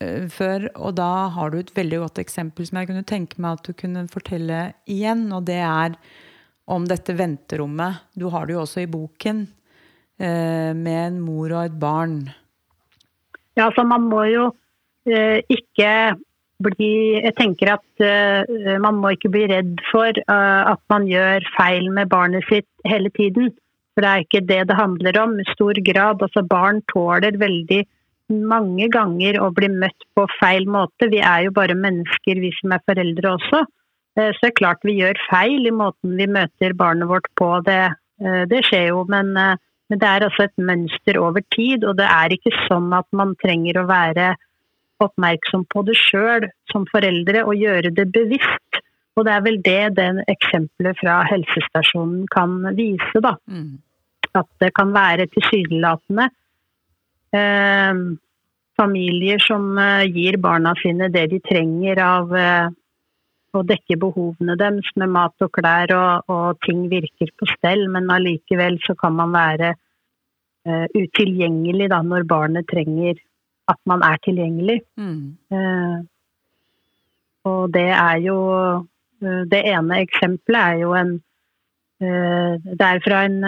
uh, 0.00 0.24
før, 0.32 0.70
og 0.80 0.96
da 0.98 1.28
har 1.34 1.52
du 1.52 1.58
et 1.60 1.74
veldig 1.76 2.00
godt 2.06 2.22
eksempel 2.22 2.66
som 2.66 2.80
jeg 2.80 2.90
kunne 2.90 3.06
tenke 3.08 3.40
meg 3.44 3.58
at 3.58 3.68
du 3.68 3.76
kunne 3.76 4.06
fortelle 4.10 4.62
igjen, 4.88 5.26
og 5.36 5.44
det 5.50 5.60
er 5.60 5.98
om 6.68 6.86
dette 6.88 7.14
venterommet. 7.16 8.02
Du 8.16 8.28
har 8.32 8.48
det 8.48 8.56
jo 8.56 8.62
også 8.64 8.82
i 8.84 8.90
boken, 8.90 9.44
uh, 10.20 10.72
med 10.72 11.02
en 11.02 11.20
mor 11.22 11.52
og 11.52 11.68
et 11.68 11.76
barn. 11.80 12.22
Ja, 13.58 13.68
så 13.76 13.84
man 13.86 14.08
må 14.08 14.24
jo 14.32 14.48
uh, 14.48 15.38
ikke 15.52 15.92
bli 16.62 17.20
Jeg 17.22 17.34
tenker 17.38 17.74
at 17.76 18.02
uh, 18.02 18.78
man 18.82 18.98
må 19.02 19.14
ikke 19.14 19.30
bli 19.32 19.46
redd 19.50 19.78
for 19.90 20.10
uh, 20.30 20.74
at 20.74 20.82
man 20.92 21.06
gjør 21.10 21.46
feil 21.56 21.88
med 21.94 22.10
barnet 22.10 22.46
sitt 22.50 22.68
hele 22.88 23.10
tiden. 23.14 23.52
For 23.94 24.04
det 24.04 24.10
er 24.10 24.24
ikke 24.24 24.46
det 24.46 24.60
det 24.70 24.78
handler 24.78 25.20
om 25.22 25.38
i 25.38 25.46
stor 25.52 25.78
grad. 25.86 26.22
Altså 26.22 26.44
Barn 26.46 26.82
tåler 26.92 27.38
veldig 27.38 27.84
mange 28.28 28.90
ganger 28.92 29.38
å 29.40 29.48
bli 29.54 29.70
møtt 29.72 30.04
på 30.14 30.26
feil 30.36 30.68
måte. 30.68 31.08
Vi 31.10 31.22
er 31.24 31.46
jo 31.46 31.54
bare 31.56 31.78
mennesker, 31.78 32.42
vi 32.42 32.52
som 32.58 32.74
er 32.76 32.84
foreldre 32.90 33.36
også. 33.38 33.62
Uh, 34.18 34.28
så 34.34 34.38
det 34.42 34.50
er 34.50 34.58
klart 34.60 34.84
vi 34.86 34.98
gjør 34.98 35.22
feil 35.28 35.70
i 35.70 35.74
måten 35.74 36.18
vi 36.18 36.26
møter 36.26 36.76
barnet 36.78 37.10
vårt 37.10 37.30
på. 37.38 37.54
Det, 37.66 37.80
det 38.50 38.64
skjer 38.66 38.90
jo, 38.90 39.06
men, 39.06 39.30
men 39.36 40.02
det 40.02 40.10
er 40.10 40.26
altså 40.26 40.48
et 40.48 40.58
mønster 40.58 41.22
over 41.22 41.44
tid. 41.54 41.86
Og 41.86 41.98
det 42.02 42.10
er 42.10 42.34
ikke 42.34 42.54
sånn 42.66 42.90
at 42.98 43.06
man 43.14 43.38
trenger 43.42 43.78
å 43.78 43.88
være 43.90 44.32
oppmerksom 45.04 45.64
på 45.72 45.84
det 45.88 45.96
sjøl 45.98 46.48
som 46.72 46.86
foreldre 46.90 47.44
og 47.46 47.58
gjøre 47.58 47.92
det 47.94 48.08
bevisst. 48.14 48.80
Og 49.18 49.26
det 49.26 49.34
er 49.34 49.44
vel 49.44 49.58
det 49.64 49.82
den 49.98 50.22
eksempelet 50.30 50.98
fra 51.00 51.20
helsestasjonen 51.26 52.26
kan 52.30 52.60
vise, 52.78 53.22
da. 53.24 53.34
Mm. 53.50 53.78
At 54.38 54.48
det 54.62 54.70
kan 54.76 54.92
være 54.94 55.26
tilsynelatende 55.32 56.28
eh, 57.34 58.02
familier 58.78 59.42
som 59.42 59.72
eh, 59.78 60.06
gir 60.14 60.38
barna 60.42 60.74
sine 60.78 61.10
det 61.14 61.26
de 61.32 61.40
trenger 61.42 62.02
av 62.04 62.36
eh, 62.36 62.68
å 63.56 63.64
dekke 63.66 63.96
behovene 64.00 64.56
deres 64.60 64.88
med 65.00 65.10
mat 65.14 65.44
og 65.44 65.50
klær, 65.56 65.92
og, 65.96 66.30
og 66.30 66.60
ting 66.66 66.86
virker 66.92 67.32
på 67.34 67.48
stell, 67.56 67.86
men 67.90 68.10
allikevel 68.12 68.78
så 68.84 68.94
kan 68.98 69.16
man 69.18 69.34
være 69.34 69.72
eh, 69.72 70.86
utilgjengelig 70.94 71.88
da, 71.94 72.02
når 72.04 72.28
barnet 72.28 72.68
trenger 72.70 73.18
at 73.68 73.80
man 73.86 74.02
er 74.02 74.16
tilgjengelig. 74.24 74.80
Mm. 74.96 75.36
Eh, 75.52 75.98
og 77.48 77.74
det 77.74 77.88
er 77.94 78.16
jo 78.20 78.38
uh, 79.22 79.42
Det 79.50 79.60
ene 79.66 80.02
eksempelet 80.04 80.60
er 80.60 80.80
jo 80.82 80.94
en 80.98 81.12
eh, 82.02 82.58
Det 82.64 82.86
er 82.86 83.00
fra 83.04 83.22
en 83.26 83.38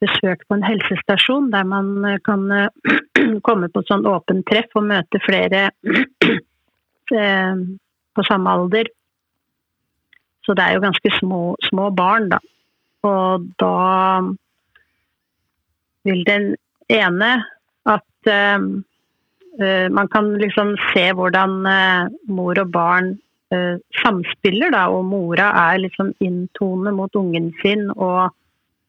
besøk 0.00 0.46
på 0.48 0.56
en 0.56 0.64
helsestasjon 0.64 1.50
der 1.52 1.66
man 1.68 2.18
kan 2.24 2.46
komme 3.46 3.68
på 3.68 3.82
sånn 3.88 4.06
åpent 4.08 4.46
treff 4.48 4.78
og 4.80 4.86
møte 4.88 5.20
flere 5.26 5.66
på 8.16 8.24
samme 8.24 8.54
alder. 8.56 8.88
Så 10.46 10.56
det 10.56 10.64
er 10.64 10.78
jo 10.78 10.86
ganske 10.86 11.12
små, 11.18 11.42
små 11.68 11.90
barn, 11.92 12.30
da. 12.32 12.40
Og 13.04 13.44
da 13.60 13.74
vil 16.08 16.24
den 16.24 16.54
ene 16.88 17.34
at 17.84 18.32
um, 18.56 18.70
Eh, 18.70 18.89
man 19.90 20.08
kan 20.08 20.34
liksom 20.38 20.76
se 20.92 21.10
hvordan 21.16 21.66
eh, 21.66 22.12
mor 22.30 22.58
og 22.62 22.70
barn 22.72 23.10
eh, 23.54 23.80
samspiller, 24.02 24.70
da, 24.74 24.86
og 24.94 25.04
mora 25.10 25.50
er 25.72 25.82
liksom 25.82 26.12
inntone 26.20 26.92
mot 26.94 27.16
ungen 27.18 27.50
sin 27.62 27.90
og 27.96 28.30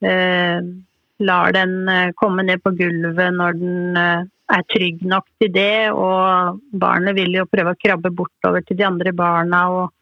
lar 0.02 1.52
den 1.54 1.74
komme 2.18 2.42
ned 2.42 2.64
på 2.66 2.72
gulvet 2.74 3.36
når 3.36 3.60
den 3.60 3.98
er 4.02 4.64
trygg 4.74 5.04
nok 5.06 5.28
til 5.38 5.52
det. 5.54 5.92
Og 5.94 6.58
barnet 6.74 7.14
vil 7.20 7.38
jo 7.38 7.46
prøve 7.46 7.76
å 7.76 7.78
krabbe 7.78 8.10
bortover 8.10 8.66
til 8.66 8.80
de 8.80 8.88
andre 8.88 9.14
barna. 9.14 9.60
og 9.70 9.94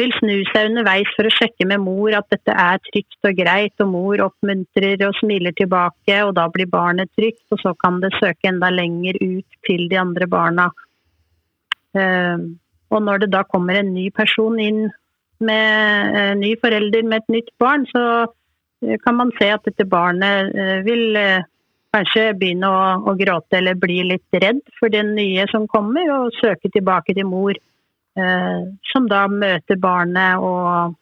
vil 0.00 0.12
snu 0.16 0.36
seg 0.50 0.70
underveis 0.70 1.10
for 1.16 1.28
å 1.28 1.32
sjekke 1.34 1.66
med 1.68 1.82
mor 1.84 2.14
at 2.16 2.28
dette 2.32 2.54
er 2.54 2.80
trygt 2.88 3.28
og 3.28 3.36
greit, 3.38 3.74
og 3.84 3.92
mor 3.92 4.24
oppmuntrer 4.26 5.04
og 5.06 5.18
smiler 5.20 5.54
tilbake, 5.58 6.16
og 6.24 6.34
da 6.38 6.46
blir 6.52 6.70
barnet 6.70 7.12
trygt, 7.18 7.44
og 7.52 7.60
så 7.62 7.74
kan 7.80 8.00
det 8.02 8.14
søke 8.16 8.50
enda 8.50 8.72
lenger 8.72 9.20
ut 9.20 9.60
til 9.68 9.86
de 9.92 10.00
andre 10.00 10.28
barna. 10.30 10.70
Ehm, 11.98 12.54
og 12.90 13.04
når 13.06 13.24
det 13.24 13.30
da 13.34 13.44
kommer 13.46 13.78
en 13.78 13.94
ny 13.94 14.08
person 14.14 14.58
inn 14.62 14.88
med 15.40 16.16
en 16.16 16.36
eh, 16.36 16.38
ny 16.40 16.50
forelder 16.60 17.06
med 17.06 17.22
et 17.22 17.34
nytt 17.36 17.50
barn, 17.62 17.86
så 17.90 18.04
eh, 18.84 18.98
kan 19.04 19.16
man 19.16 19.32
se 19.38 19.48
at 19.54 19.64
dette 19.66 19.86
barnet 19.88 20.52
eh, 20.54 20.78
vil 20.86 21.16
kanskje 21.94 22.26
begynne 22.38 22.68
å, 22.70 22.82
å, 23.10 23.16
gråte 23.18 23.58
eller 23.58 23.78
bli 23.78 24.02
litt 24.12 24.40
redd 24.42 24.60
for 24.78 24.92
den 24.92 25.14
nye 25.16 25.46
som 25.50 25.66
kommer, 25.70 26.06
og 26.18 26.36
søke 26.38 26.70
tilbake 26.70 27.16
til 27.16 27.26
mor, 27.30 27.56
som 28.92 29.08
da 29.10 29.26
møter 29.28 29.78
barnet 29.80 30.42
og 30.44 30.96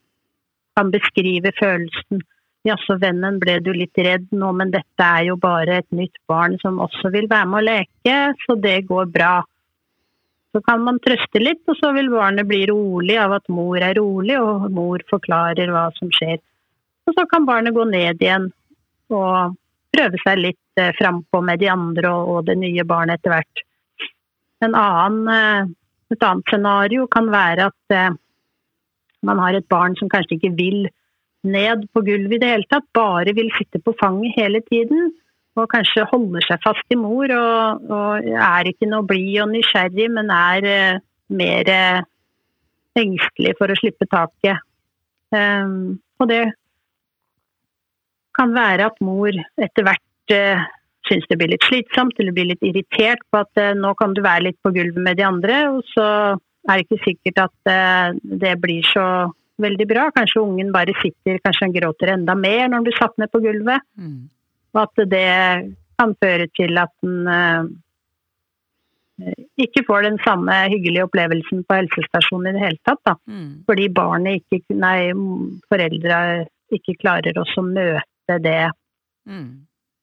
kan 0.78 0.90
beskrive 0.94 1.52
følelsen. 1.58 2.22
Jaså, 2.66 2.98
vennen, 3.00 3.38
ble 3.40 3.58
du 3.64 3.70
litt 3.74 3.98
redd 4.02 4.26
nå, 4.34 4.50
men 4.58 4.72
dette 4.74 5.04
er 5.04 5.28
jo 5.28 5.36
bare 5.40 5.80
et 5.80 5.88
nytt 5.94 6.18
barn 6.30 6.58
som 6.62 6.80
også 6.82 7.12
vil 7.14 7.28
være 7.30 7.48
med 7.48 7.60
å 7.60 7.66
leke, 7.68 8.16
så 8.44 8.58
det 8.58 8.80
går 8.90 9.08
bra. 9.14 9.36
Så 10.52 10.62
kan 10.66 10.82
man 10.84 10.98
trøste 11.04 11.40
litt, 11.42 11.62
og 11.68 11.78
så 11.78 11.92
vil 11.96 12.10
barnet 12.12 12.48
bli 12.48 12.64
rolig 12.70 13.18
av 13.20 13.36
at 13.38 13.48
mor 13.52 13.78
er 13.78 13.94
rolig, 13.98 14.38
og 14.40 14.68
mor 14.74 15.04
forklarer 15.10 15.70
hva 15.72 15.88
som 15.98 16.12
skjer. 16.14 16.40
Og 17.08 17.16
så 17.16 17.24
kan 17.30 17.46
barnet 17.48 17.76
gå 17.76 17.86
ned 17.88 18.20
igjen 18.20 18.50
og 19.14 19.56
prøve 19.94 20.20
seg 20.24 20.40
litt 20.42 20.80
eh, 20.80 20.92
frampå 20.98 21.40
med 21.44 21.62
de 21.62 21.70
andre 21.72 22.10
og, 22.12 22.42
det 22.48 22.58
nye 22.60 22.84
barnet 22.84 23.20
etter 23.20 23.32
hvert. 23.32 23.62
En 24.64 24.74
Annen, 24.76 25.30
eh, 25.32 25.70
et 26.14 26.24
annet 26.24 26.48
scenario 26.48 27.06
kan 27.12 27.28
være 27.32 27.68
at 27.70 27.94
eh, 27.94 28.16
man 29.28 29.40
har 29.42 29.58
et 29.58 29.68
barn 29.68 29.96
som 29.98 30.10
kanskje 30.10 30.38
ikke 30.38 30.54
vil 30.58 30.86
ned 31.46 31.86
på 31.94 32.02
gulvet 32.06 32.36
i 32.36 32.42
det 32.42 32.50
hele 32.50 32.68
tatt, 32.70 32.86
bare 32.94 33.34
vil 33.36 33.50
sitte 33.56 33.80
på 33.82 33.94
fanget 34.00 34.36
hele 34.38 34.62
tiden. 34.66 35.12
Og 35.58 35.66
kanskje 35.72 36.06
holder 36.06 36.44
seg 36.46 36.62
fast 36.62 36.94
i 36.94 36.98
mor 36.98 37.32
og, 37.34 37.90
og 37.90 38.28
er 38.30 38.70
ikke 38.70 38.86
noe 38.90 39.06
blid 39.06 39.40
og 39.42 39.50
nysgjerrig, 39.52 40.06
men 40.14 40.30
er 40.34 40.68
eh, 40.70 41.00
mer 41.34 41.72
eh, 41.74 42.06
engstelig 42.98 43.56
for 43.58 43.70
å 43.70 43.78
slippe 43.78 44.06
taket. 44.10 44.62
Um, 45.28 45.98
og 46.16 46.30
det 46.30 46.44
kan 48.38 48.54
være 48.54 48.86
at 48.88 49.02
mor 49.04 49.34
etter 49.60 49.84
hvert 49.84 50.36
syns 51.08 51.26
det 51.30 51.38
blir 51.40 51.50
litt 51.52 51.66
slitsomt 51.66 52.18
eller 52.18 52.36
blir 52.36 52.50
litt 52.52 52.64
irritert 52.66 53.24
på 53.32 53.42
at 53.42 53.60
eh, 53.60 53.74
nå 53.78 53.94
kan 53.98 54.14
du 54.16 54.22
være 54.24 54.48
litt 54.48 54.60
på 54.64 54.72
gulvet 54.76 55.02
med 55.04 55.18
de 55.18 55.26
andre, 55.26 55.58
og 55.72 55.82
så 55.94 56.06
er 56.68 56.78
det 56.78 56.86
ikke 56.86 57.04
sikkert 57.04 57.42
at 57.48 57.72
eh, 57.72 58.20
det 58.44 58.54
blir 58.62 58.86
så 58.86 59.06
veldig 59.58 59.88
bra. 59.90 60.08
Kanskje 60.14 60.44
ungen 60.44 60.72
bare 60.74 60.94
sitter, 61.02 61.40
kanskje 61.44 61.66
han 61.66 61.74
gråter 61.74 62.14
enda 62.14 62.36
mer 62.38 62.68
når 62.68 62.78
han 62.78 62.86
blir 62.86 62.98
satt 63.00 63.18
ned 63.18 63.32
på 63.32 63.42
gulvet. 63.42 63.84
Mm. 63.98 64.28
Og 64.76 64.82
at 64.84 65.04
det 65.10 65.28
kan 65.98 66.14
føre 66.22 66.46
til 66.54 66.78
at 66.78 66.92
han 67.02 67.70
ikke 69.58 69.82
får 69.86 70.04
den 70.06 70.18
samme 70.22 70.54
hyggelige 70.70 71.06
opplevelsen 71.08 71.64
på 71.66 71.78
helsestasjonen 71.80 72.52
i 72.52 72.54
det 72.54 72.62
hele 72.62 72.78
tatt. 72.86 73.00
Da. 73.06 73.16
Mm. 73.26 73.64
Fordi 73.66 73.88
barnet 73.94 74.44
ikke, 74.54 74.76
nei, 74.78 75.10
foreldra 75.70 76.20
ikke 76.74 76.98
klarer 77.00 77.40
å 77.40 77.46
møte 77.64 78.38
det 78.44 78.68
mm. 79.26 79.48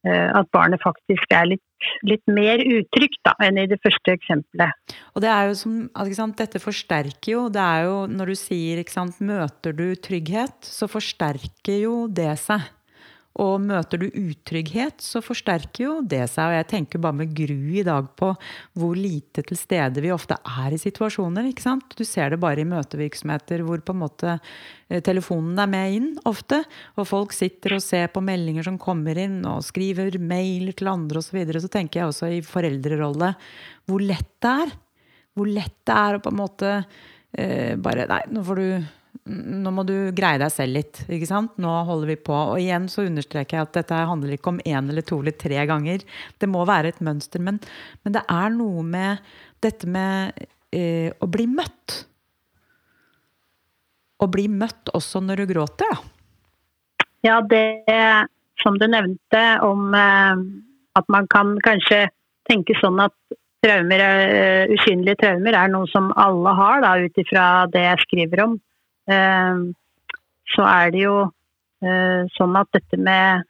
Eh, 0.06 0.30
at 0.38 0.50
barnet 0.54 0.82
faktisk 0.84 1.32
er 1.34 1.48
litt, 1.50 1.64
litt 2.06 2.22
mer 2.30 2.62
utrygt 2.62 3.18
da, 3.26 3.34
enn 3.42 3.58
i 3.58 3.66
det 3.70 3.80
første 3.82 4.14
eksempelet. 4.14 4.94
Og 5.18 5.24
det 5.26 5.32
er 5.34 5.50
jo 5.50 5.56
som, 5.58 6.34
Dette 6.38 6.62
forsterker 6.62 7.32
jo 7.32 7.46
det 7.50 7.62
er 7.62 7.86
jo 7.88 7.96
Når 8.12 8.32
du 8.32 8.36
sier 8.38 8.84
sant, 8.92 9.18
'møter 9.20 9.74
du 9.74 9.96
trygghet', 9.96 10.62
så 10.62 10.88
forsterker 10.88 11.80
jo 11.82 11.96
det 12.08 12.38
seg. 12.38 12.62
Og 13.44 13.58
møter 13.60 14.00
du 14.00 14.06
utrygghet, 14.08 15.02
så 15.04 15.20
forsterker 15.24 15.82
jo 15.84 15.96
det 16.08 16.22
seg. 16.32 16.48
Og 16.48 16.56
jeg 16.56 16.68
tenker 16.72 17.02
bare 17.04 17.18
med 17.20 17.34
gru 17.36 17.58
i 17.76 17.84
dag 17.84 18.08
på 18.16 18.30
hvor 18.80 18.96
lite 18.96 19.44
til 19.44 19.60
stede 19.60 20.04
vi 20.04 20.14
ofte 20.16 20.38
er 20.40 20.72
i 20.72 20.80
situasjoner. 20.80 21.50
ikke 21.50 21.66
sant? 21.66 21.98
Du 22.00 22.06
ser 22.08 22.32
det 22.32 22.40
bare 22.40 22.64
i 22.64 22.70
møtevirksomheter 22.70 23.66
hvor 23.68 23.84
på 23.84 23.96
en 23.96 24.02
måte 24.06 24.38
eh, 24.38 25.04
telefonen 25.04 25.60
er 25.60 25.72
med 25.72 25.98
inn 25.98 26.10
ofte. 26.32 26.62
Og 26.96 27.10
folk 27.12 27.36
sitter 27.36 27.76
og 27.76 27.84
ser 27.84 28.08
på 28.14 28.24
meldinger 28.24 28.70
som 28.70 28.80
kommer 28.80 29.20
inn, 29.20 29.42
og 29.44 29.66
skriver 29.68 30.16
mail 30.16 30.72
til 30.72 30.94
andre 30.94 31.20
osv. 31.20 31.34
Så, 31.34 31.40
videre. 31.42 31.60
så 31.60 31.72
tenker 31.74 32.00
jeg 32.00 32.12
også 32.14 32.32
i 32.32 32.44
foreldrerolle 32.46 33.34
hvor 33.90 34.00
lett 34.00 34.32
det 34.40 34.58
er. 34.64 34.78
Hvor 35.36 35.50
lett 35.52 35.82
det 35.84 35.96
er 36.06 36.16
å 36.16 36.22
på 36.24 36.32
en 36.32 36.40
måte 36.40 36.76
eh, 37.36 37.76
bare 37.76 38.08
Nei, 38.08 38.24
nå 38.32 38.46
får 38.48 38.62
du 38.62 38.70
nå 39.24 39.72
må 39.74 39.86
du 39.88 40.12
greie 40.16 40.40
deg 40.42 40.52
selv 40.54 40.78
litt. 40.78 41.02
ikke 41.08 41.30
sant? 41.30 41.54
Nå 41.62 41.72
holder 41.88 42.12
vi 42.14 42.18
på. 42.28 42.36
Og 42.36 42.60
igjen 42.62 42.88
så 42.92 43.06
understreker 43.06 43.58
jeg 43.58 43.68
at 43.68 43.78
dette 43.78 44.02
handler 44.10 44.36
ikke 44.36 44.54
om 44.54 44.60
én 44.66 44.92
eller 44.92 45.06
to 45.06 45.20
eller 45.22 45.36
tre 45.40 45.64
ganger. 45.70 46.04
Det 46.40 46.50
må 46.52 46.66
være 46.68 46.94
et 46.94 47.02
mønster. 47.06 47.44
Men, 47.44 47.62
men 48.04 48.18
det 48.18 48.26
er 48.32 48.52
noe 48.56 48.84
med 48.86 49.24
dette 49.66 49.90
med 49.90 50.46
eh, 50.76 51.10
å 51.16 51.30
bli 51.32 51.48
møtt. 51.50 52.02
Å 54.22 54.30
bli 54.32 54.46
møtt 54.52 54.94
også 54.96 55.24
når 55.24 55.44
du 55.44 55.50
gråter, 55.56 55.90
da. 55.92 56.12
Ja, 57.26 57.40
det 57.42 57.66
som 58.62 58.78
du 58.78 58.86
nevnte 58.88 59.42
om 59.66 59.96
eh, 59.98 60.46
at 60.96 61.10
man 61.12 61.28
kan 61.32 61.56
kanskje 61.66 62.06
tenke 62.50 62.78
sånn 62.80 63.02
at 63.04 63.16
traumer, 63.66 64.02
uh, 64.04 64.74
usynlige 64.74 65.18
traumer 65.24 65.58
er 65.58 65.72
noe 65.74 65.90
som 65.90 66.12
alle 66.22 66.54
har, 66.58 66.86
ut 67.02 67.22
ifra 67.22 67.66
det 67.74 67.82
jeg 67.88 68.04
skriver 68.06 68.44
om. 68.46 68.56
Ehm, 69.12 69.74
så 70.56 70.66
er 70.66 70.92
det 70.94 71.04
jo 71.04 71.16
eh, 71.86 72.26
sånn 72.38 72.56
at 72.58 72.70
dette 72.74 72.98
med 73.02 73.46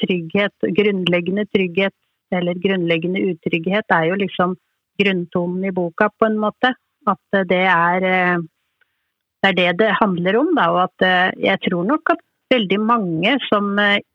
trygghet, 0.00 0.54
grunnleggende 0.76 1.46
trygghet 1.54 1.94
eller 2.34 2.58
grunnleggende 2.58 3.22
utrygghet, 3.30 3.86
er 3.94 4.08
jo 4.10 4.18
liksom 4.18 4.56
grunntonen 5.00 5.68
i 5.68 5.74
boka 5.74 6.10
på 6.18 6.28
en 6.28 6.40
måte. 6.42 6.74
At 7.08 7.40
det 7.50 7.64
er 7.68 8.08
eh, 8.08 8.44
det 9.44 9.50
er 9.50 9.58
det 9.58 9.72
det 9.82 9.96
handler 10.00 10.40
om. 10.40 10.54
Da, 10.56 10.70
og 10.72 10.80
at 10.86 11.06
eh, 11.06 11.34
jeg 11.50 11.64
tror 11.68 11.84
nok 11.88 12.16
at 12.16 12.24
veldig 12.52 12.78
mange 12.80 13.32
som 13.48 13.72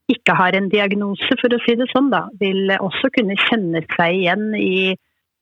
ikke 0.10 0.34
har 0.38 0.56
en 0.56 0.70
diagnose, 0.72 1.36
for 1.42 1.52
å 1.52 1.58
si 1.66 1.74
det 1.76 1.90
sånn, 1.92 2.12
da, 2.14 2.28
vil 2.40 2.70
også 2.78 3.10
kunne 3.18 3.36
kjenne 3.42 3.82
seg 3.96 4.20
igjen 4.22 4.54
i, 4.56 4.94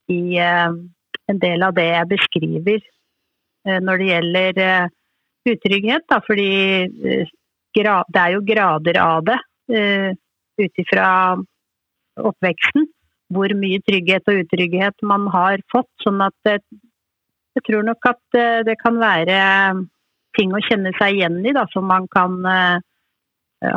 i 0.10 0.22
en 0.40 1.42
del 1.44 1.66
av 1.68 1.76
det 1.78 1.86
jeg 1.92 2.10
beskriver 2.16 2.80
Eh, 2.80 2.97
når 3.84 4.02
det 4.02 4.10
gjelder 4.12 4.62
eh, 4.64 4.90
utrygghet. 5.52 6.06
Da, 6.10 6.20
fordi 6.26 6.52
eh, 6.88 7.34
det 7.78 8.22
er 8.22 8.34
jo 8.34 8.46
grader 8.46 8.98
av 9.02 9.26
det 9.28 9.38
ut 10.58 10.80
ifra 10.82 11.10
oppveksten. 12.18 12.88
Hvor 13.36 13.52
mye 13.60 13.82
trygghet 13.86 14.32
og 14.32 14.40
utrygghet 14.42 15.04
man 15.06 15.28
har 15.30 15.62
fått. 15.70 15.90
Sånn 16.02 16.24
at 16.26 16.48
jeg 16.48 17.64
tror 17.68 17.84
nok 17.86 18.08
at 18.10 18.38
det 18.66 18.78
kan 18.82 18.98
være 18.98 19.36
ting 20.40 20.56
å 20.56 20.64
kjenne 20.64 20.94
seg 20.98 21.20
igjen 21.20 21.38
i, 21.44 21.54
da, 21.54 21.68
som 21.74 21.86
man 21.92 22.08
kan 22.10 22.40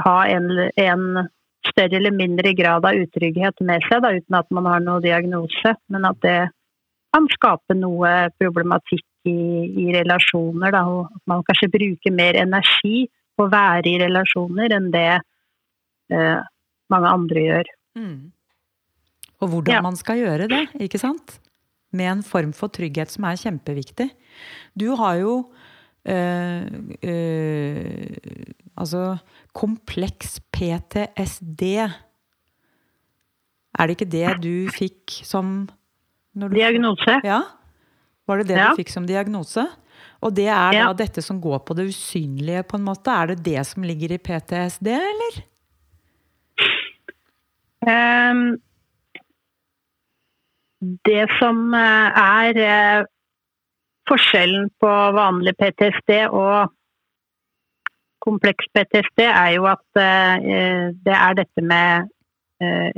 ha 0.07 0.17
en, 0.31 0.49
en, 0.81 1.05
større 1.69 1.99
eller 1.99 2.15
mindre 2.17 2.55
grad 2.57 2.87
av 2.89 2.97
utrygghet 2.97 3.61
med 3.61 3.85
seg, 3.91 4.01
da, 4.01 4.15
uten 4.17 4.39
at 4.39 4.49
man 4.55 4.71
har 4.71 4.81
noen 4.87 5.05
diagnose. 5.05 5.75
Men 5.93 6.09
at 6.09 6.23
det 6.25 6.39
kan 7.15 7.27
skape 7.35 7.77
noe 7.77 8.31
problematikk 8.39 9.05
i, 9.29 9.37
i 9.83 9.87
relasjoner. 9.95 10.75
Da, 10.75 10.85
og 10.89 11.11
at 11.11 11.25
man 11.31 11.45
kanskje 11.47 11.71
bruker 11.73 12.15
mer 12.15 12.39
energi 12.41 13.09
på 13.37 13.47
å 13.47 13.53
være 13.53 13.89
i 13.89 14.01
relasjoner 14.03 14.77
enn 14.77 14.91
det 14.95 15.09
eh, 16.13 16.41
mange 16.93 17.15
andre 17.17 17.47
gjør. 17.47 17.73
Mm. 17.99 18.19
Og 19.41 19.55
hvordan 19.55 19.79
ja. 19.79 19.85
man 19.85 19.97
skal 19.97 20.21
gjøre 20.21 20.51
det, 20.51 20.67
ikke 20.85 21.01
sant? 21.01 21.39
Med 21.97 22.11
en 22.11 22.23
form 22.27 22.53
for 22.57 22.73
trygghet 22.73 23.11
som 23.11 23.27
er 23.27 23.41
kjempeviktig. 23.41 24.11
Du 24.79 24.93
har 25.01 25.19
jo 25.23 25.35
øh, 26.07 26.67
øh, 27.03 28.07
Altså 28.81 29.19
kompleks 29.53 30.39
PTSD. 30.55 31.63
Er 33.75 33.87
det 33.87 33.97
ikke 33.97 34.09
det 34.09 34.39
du 34.41 34.71
fikk 34.73 35.21
som 35.27 35.69
Diagnose. 36.33 37.19
Ja, 37.27 37.43
var 38.31 38.41
det 38.41 38.53
det 38.53 38.59
ja. 38.61 38.71
du 38.71 38.81
fikk 38.81 38.93
som 38.93 39.07
diagnose? 39.09 39.67
Og 40.21 40.35
det 40.37 40.49
er 40.53 40.75
ja. 40.77 40.89
da 40.89 40.97
dette 41.01 41.23
som 41.25 41.41
går 41.41 41.63
på 41.65 41.77
det 41.77 41.89
usynlige, 41.91 42.65
på 42.69 42.77
en 42.79 42.87
måte. 42.87 43.13
Er 43.13 43.33
det 43.33 43.45
det 43.47 43.63
som 43.69 43.87
ligger 43.87 44.13
i 44.13 44.21
PTSD, 44.21 44.91
eller? 44.97 45.41
Um, 47.81 48.59
det 51.09 51.25
som 51.39 51.73
eh, 51.77 52.21
er 52.21 52.61
uh, 52.61 53.09
forskjellen 54.11 54.69
på 54.81 54.93
vanlig 55.17 55.55
PTSD 55.61 56.13
og 56.29 56.73
kompleks 58.21 58.69
PTSD, 58.77 59.25
er 59.25 59.55
jo 59.57 59.65
at 59.73 59.87
uh, 59.97 60.93
det 60.93 61.17
er 61.17 61.39
dette 61.41 61.65
med 61.65 62.11
uh, 62.61 62.89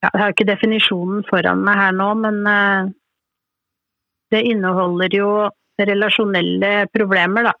relasjonelle 0.00 0.16
jeg 0.16 0.22
har 0.22 0.32
ikke 0.32 0.48
definisjonen 0.48 1.24
foran 1.28 1.64
meg 1.64 1.76
her 1.76 1.92
nå, 1.92 2.08
men 2.22 2.38
eh, 2.48 2.90
det 4.32 4.42
inneholder 4.48 5.12
jo 5.12 5.30
relasjonelle 5.80 6.86
problemer, 6.92 7.50
da, 7.50 7.52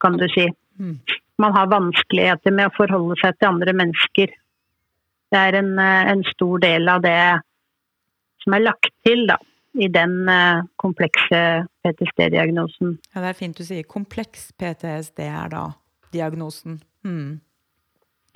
kan 0.00 0.18
du 0.20 0.26
si. 0.32 0.46
Mm. 0.78 0.98
Man 1.38 1.54
har 1.54 1.70
vanskeligheter 1.70 2.54
med 2.54 2.68
å 2.68 2.76
forholde 2.76 3.16
seg 3.20 3.36
til 3.38 3.50
andre 3.52 3.74
mennesker. 3.76 4.32
Det 5.32 5.38
er 5.38 5.58
en, 5.60 5.78
eh, 5.78 6.12
en 6.12 6.24
stor 6.32 6.60
del 6.64 6.88
av 6.88 7.02
det 7.04 7.18
som 8.44 8.56
er 8.56 8.64
lagt 8.64 8.92
til 9.06 9.26
da, 9.28 9.38
i 9.78 9.88
den 9.92 10.28
eh, 10.28 10.64
komplekse 10.76 11.42
PTSD-diagnosen. 11.84 12.98
Ja, 13.14 13.20
Det 13.20 13.28
er 13.32 13.40
fint 13.40 13.56
du 13.56 13.64
sier 13.64 13.84
kompleks 13.84 14.50
PTSD 14.60 15.24
er 15.28 15.52
da 15.52 15.66
diagnosen. 16.12 16.80
Mm. 17.04 17.40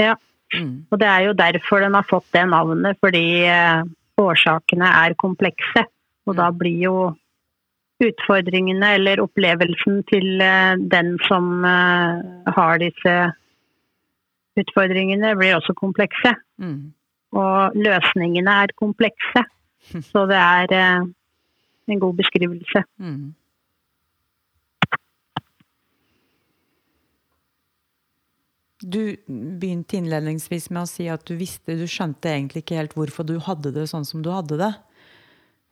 Ja. 0.00 0.16
Mm. 0.52 0.86
Og 0.90 1.00
det 1.00 1.08
er 1.08 1.26
jo 1.26 1.34
derfor 1.38 1.82
den 1.82 1.96
har 1.96 2.06
fått 2.08 2.28
det 2.34 2.44
navnet, 2.50 2.98
fordi 3.02 3.26
eh, 3.48 3.82
årsakene 4.20 4.88
er 5.02 5.18
komplekse. 5.20 5.84
Og 6.28 6.36
da 6.38 6.50
mm. 6.50 6.58
blir 6.60 6.78
jo 6.86 6.96
utfordringene 8.02 8.94
eller 8.96 9.22
opplevelsen 9.22 10.02
til 10.10 10.42
eh, 10.42 10.74
den 10.94 11.14
som 11.28 11.64
eh, 11.68 12.52
har 12.56 12.82
disse 12.82 13.16
utfordringene, 14.60 15.34
blir 15.40 15.56
også 15.56 15.74
komplekse. 15.78 16.34
Mm. 16.60 16.92
Og 17.32 17.76
løsningene 17.78 18.58
er 18.64 18.76
komplekse. 18.76 19.46
Så 20.12 20.26
det 20.30 20.38
er 20.38 21.06
en 21.88 22.00
god 22.00 22.18
beskrivelse. 22.20 22.84
Mm. 23.00 23.32
Du 28.82 29.16
begynte 29.26 29.98
innledningsvis 29.98 30.70
med 30.72 30.84
å 30.84 30.90
si 30.90 31.06
at 31.10 31.24
du 31.28 31.36
visste, 31.38 31.76
du 31.78 31.86
skjønte 31.86 32.32
egentlig 32.32 32.64
ikke 32.64 32.80
helt 32.80 32.96
hvorfor 32.98 33.26
du 33.28 33.36
hadde 33.42 33.70
det 33.74 33.86
sånn 33.90 34.06
som 34.08 34.24
du 34.24 34.30
hadde 34.34 34.58
det. 34.60 34.72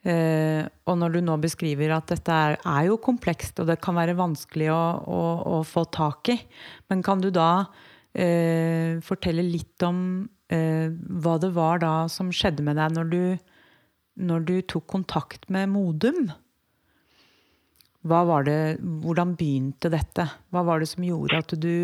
Eh, 0.01 0.64
og 0.88 0.96
når 0.96 1.12
du 1.12 1.20
nå 1.27 1.37
beskriver 1.42 1.92
at 1.92 2.09
dette 2.09 2.33
er, 2.33 2.57
er, 2.64 2.85
jo 2.88 2.96
komplekst, 3.05 3.59
og 3.61 3.68
det 3.68 3.81
kan 3.85 3.99
være 3.99 4.16
vanskelig 4.16 4.70
å, 4.73 4.83
å, 5.05 5.23
å 5.59 5.62
få 5.66 5.85
tak 5.92 6.31
i, 6.33 6.38
men 6.88 7.03
kan 7.05 7.20
du 7.20 7.29
da 7.35 7.66
eh, 8.16 8.96
fortelle 9.05 9.44
litt 9.44 9.85
om 9.85 10.23
eh, 10.49 10.88
hva 10.88 11.37
det 11.42 11.53
var 11.57 11.83
da 11.85 11.94
som 12.12 12.33
skjedde 12.33 12.64
med 12.64 12.81
deg 12.81 12.96
når 12.96 13.11
du, 13.12 13.25
når 14.25 14.46
du 14.49 14.55
tok 14.73 14.88
kontakt 14.88 15.51
med 15.53 15.68
Modum? 15.75 16.31
Det, 18.01 18.61
hvordan 18.81 19.35
begynte 19.37 19.90
dette? 19.92 20.25
Hva 20.49 20.64
var 20.64 20.81
det 20.81 20.88
som 20.88 21.05
gjorde 21.05 21.42
at 21.42 21.53
du 21.61 21.75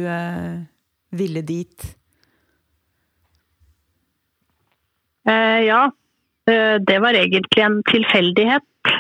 ville 1.11 1.43
dit? 1.47 1.87
Eh, 5.29 5.61
ja, 5.67 5.83
uh, 6.51 6.77
det 6.81 6.99
var 7.03 7.19
egentlig 7.19 7.63
en 7.63 7.81
tilfeldighet 7.91 8.93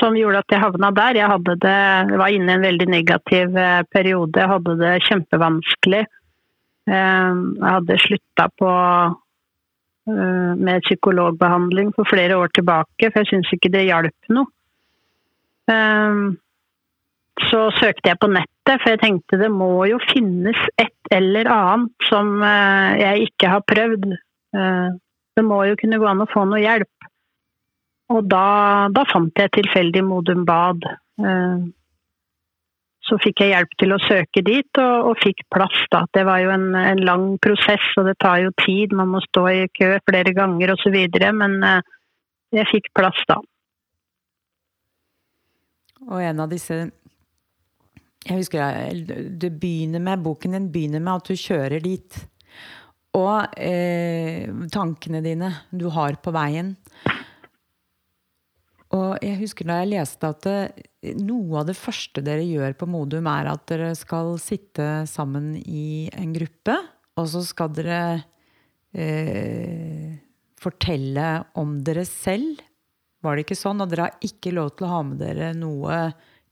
som 0.00 0.16
gjorde 0.16 0.40
at 0.40 0.54
jeg 0.54 0.62
havna 0.62 0.90
der. 0.96 1.18
Jeg 1.18 1.30
hadde 1.32 1.56
det, 1.60 1.80
var 2.22 2.32
inne 2.32 2.54
i 2.54 2.58
en 2.58 2.64
veldig 2.64 2.88
negativ 2.88 3.56
uh, 3.56 3.82
periode. 3.92 4.38
Jeg 4.38 4.52
hadde 4.54 4.76
det 4.80 4.94
kjempevanskelig. 5.08 6.04
Jeg 6.90 7.34
hadde 7.62 7.96
slutta 8.02 8.48
på 8.58 8.70
med 10.10 10.80
psykologbehandling 10.88 11.92
for 11.94 12.08
flere 12.08 12.34
år 12.40 12.48
tilbake, 12.56 13.10
for 13.12 13.20
jeg 13.20 13.28
syns 13.28 13.52
ikke 13.54 13.70
det 13.70 13.84
hjalp 13.84 14.32
noe. 14.32 14.48
Så 17.48 17.60
søkte 17.78 18.10
jeg 18.10 18.18
på 18.20 18.28
nettet, 18.30 18.80
for 18.82 18.92
jeg 18.92 19.00
tenkte 19.02 19.38
det 19.40 19.50
må 19.52 19.72
jo 19.88 20.00
finnes 20.10 20.58
et 20.80 21.12
eller 21.14 21.48
annet 21.50 22.08
som 22.08 22.40
eh, 22.44 23.00
jeg 23.00 23.30
ikke 23.30 23.52
har 23.54 23.66
prøvd. 23.68 24.06
Eh, 24.56 24.88
det 25.38 25.44
må 25.46 25.62
jo 25.68 25.78
kunne 25.80 26.00
gå 26.02 26.08
an 26.10 26.24
å 26.24 26.30
få 26.30 26.44
noe 26.50 26.60
hjelp. 26.60 27.10
Og 28.10 28.26
da, 28.26 28.88
da 28.92 29.04
fant 29.08 29.38
jeg 29.38 29.54
tilfeldig 29.56 30.02
Modum 30.04 30.44
Bad. 30.48 30.84
Eh, 31.22 31.62
så 33.08 33.18
fikk 33.22 33.42
jeg 33.42 33.54
hjelp 33.54 33.72
til 33.80 33.94
å 33.94 34.02
søke 34.04 34.42
dit, 34.46 34.82
og, 34.82 35.10
og 35.10 35.22
fikk 35.22 35.46
plass. 35.54 35.78
Da. 35.94 36.04
Det 36.14 36.26
var 36.28 36.42
jo 36.44 36.52
en, 36.54 36.68
en, 36.76 37.04
lang 37.06 37.26
prosess, 37.42 37.86
og 37.98 38.10
det 38.10 38.18
tar 38.22 38.42
jo 38.44 38.52
tid. 38.66 38.92
Man 38.94 39.14
må 39.14 39.22
stå 39.24 39.46
i 39.54 39.64
kø 39.74 39.94
flere 40.06 40.34
ganger 40.36 40.74
osv. 40.76 40.98
Men 41.40 41.56
jeg 42.54 42.68
fikk 42.70 42.92
plass 42.94 43.18
da. 43.30 43.40
Og 46.10 46.22
en 46.22 46.42
av 46.44 46.52
disse 46.52 46.84
jeg 48.30 48.44
husker 48.44 48.92
du 49.42 49.48
begynner 49.50 50.02
med, 50.02 50.22
Boken 50.22 50.54
din 50.54 50.68
begynner 50.70 51.02
med 51.02 51.18
at 51.18 51.30
du 51.30 51.38
kjører 51.38 51.82
dit. 51.82 52.20
Og 53.18 53.56
eh, 53.58 54.46
tankene 54.70 55.22
dine 55.24 55.50
du 55.74 55.88
har 55.90 56.20
på 56.22 56.30
veien. 56.34 56.76
Og 58.94 59.18
jeg 59.22 59.38
husker 59.38 59.66
da 59.66 59.80
jeg 59.80 59.92
leste 59.92 60.30
at 60.30 60.46
det, 60.46 60.86
eh, 61.02 61.18
noe 61.18 61.60
av 61.62 61.68
det 61.68 61.78
første 61.78 62.22
dere 62.26 62.46
gjør 62.46 62.74
på 62.78 62.88
Modum, 62.90 63.26
er 63.30 63.50
at 63.50 63.66
dere 63.70 63.92
skal 63.98 64.36
sitte 64.42 64.88
sammen 65.10 65.56
i 65.58 66.06
en 66.14 66.34
gruppe, 66.34 66.78
og 67.18 67.30
så 67.30 67.42
skal 67.46 67.74
dere 67.74 68.00
eh, 68.94 70.18
fortelle 70.60 71.30
om 71.58 71.78
dere 71.86 72.06
selv. 72.06 72.62
Var 73.20 73.36
det 73.36 73.46
ikke 73.46 73.58
sånn? 73.58 73.82
Og 73.82 73.90
dere 73.90 74.08
har 74.08 74.26
ikke 74.26 74.54
lov 74.54 74.76
til 74.76 74.86
å 74.86 74.94
ha 74.94 75.02
med 75.06 75.18
dere 75.22 75.50
noe 75.58 76.02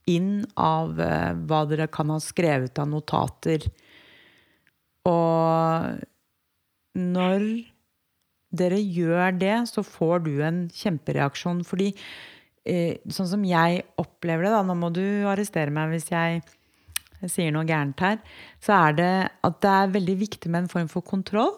inn 0.09 0.43
av 0.59 0.99
eh, 1.01 1.33
hva 1.49 1.63
dere 1.69 1.89
kan 1.91 2.11
ha 2.13 2.19
skrevet 2.23 2.79
av 2.81 2.89
notater. 2.91 3.67
Og 5.09 5.99
når 6.99 7.45
dere 8.49 8.79
gjør 8.81 9.37
det, 9.39 9.55
så 9.69 9.85
får 9.85 10.25
du 10.25 10.33
en 10.45 10.63
kjempereaksjon. 10.73 11.63
Fordi 11.67 11.91
eh, 12.65 12.97
sånn 13.09 13.31
som 13.33 13.45
jeg 13.45 13.83
opplever 14.01 14.47
det, 14.47 14.53
da, 14.55 14.63
nå 14.65 14.77
må 14.79 14.91
du 14.93 15.05
arrestere 15.29 15.73
meg 15.73 15.93
hvis 15.93 16.09
jeg 16.13 16.41
sier 17.27 17.51
noe 17.51 17.67
gærent 17.67 17.99
her, 17.99 18.19
så 18.63 18.77
er 18.77 18.95
det 18.95 19.13
at 19.45 19.57
det 19.63 19.73
er 19.75 19.95
veldig 19.97 20.15
viktig 20.21 20.51
med 20.51 20.65
en 20.65 20.71
form 20.71 20.91
for 20.91 21.05
kontroll. 21.05 21.57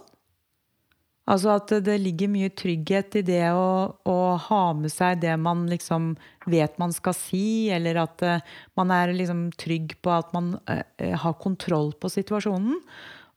Altså 1.29 1.53
at 1.53 1.69
det 1.85 1.99
ligger 2.01 2.31
mye 2.33 2.49
trygghet 2.57 3.19
i 3.19 3.23
det 3.25 3.43
å, 3.53 3.93
å, 4.09 4.17
ha 4.41 4.61
med 4.73 4.89
seg 4.89 5.19
det 5.21 5.35
man 5.37 5.67
liksom 5.69 6.15
vet 6.49 6.79
man 6.81 6.93
skal 6.95 7.13
si, 7.15 7.69
eller 7.69 7.99
at 8.01 8.23
uh, 8.25 8.55
man 8.79 8.93
er 8.95 9.13
liksom 9.13 9.51
trygg 9.53 9.99
på 10.01 10.11
at 10.15 10.31
man 10.33 10.55
uh, 10.65 10.81
har 10.97 11.37
kontroll 11.43 11.93
på 11.93 12.09
situasjonen. 12.09 12.79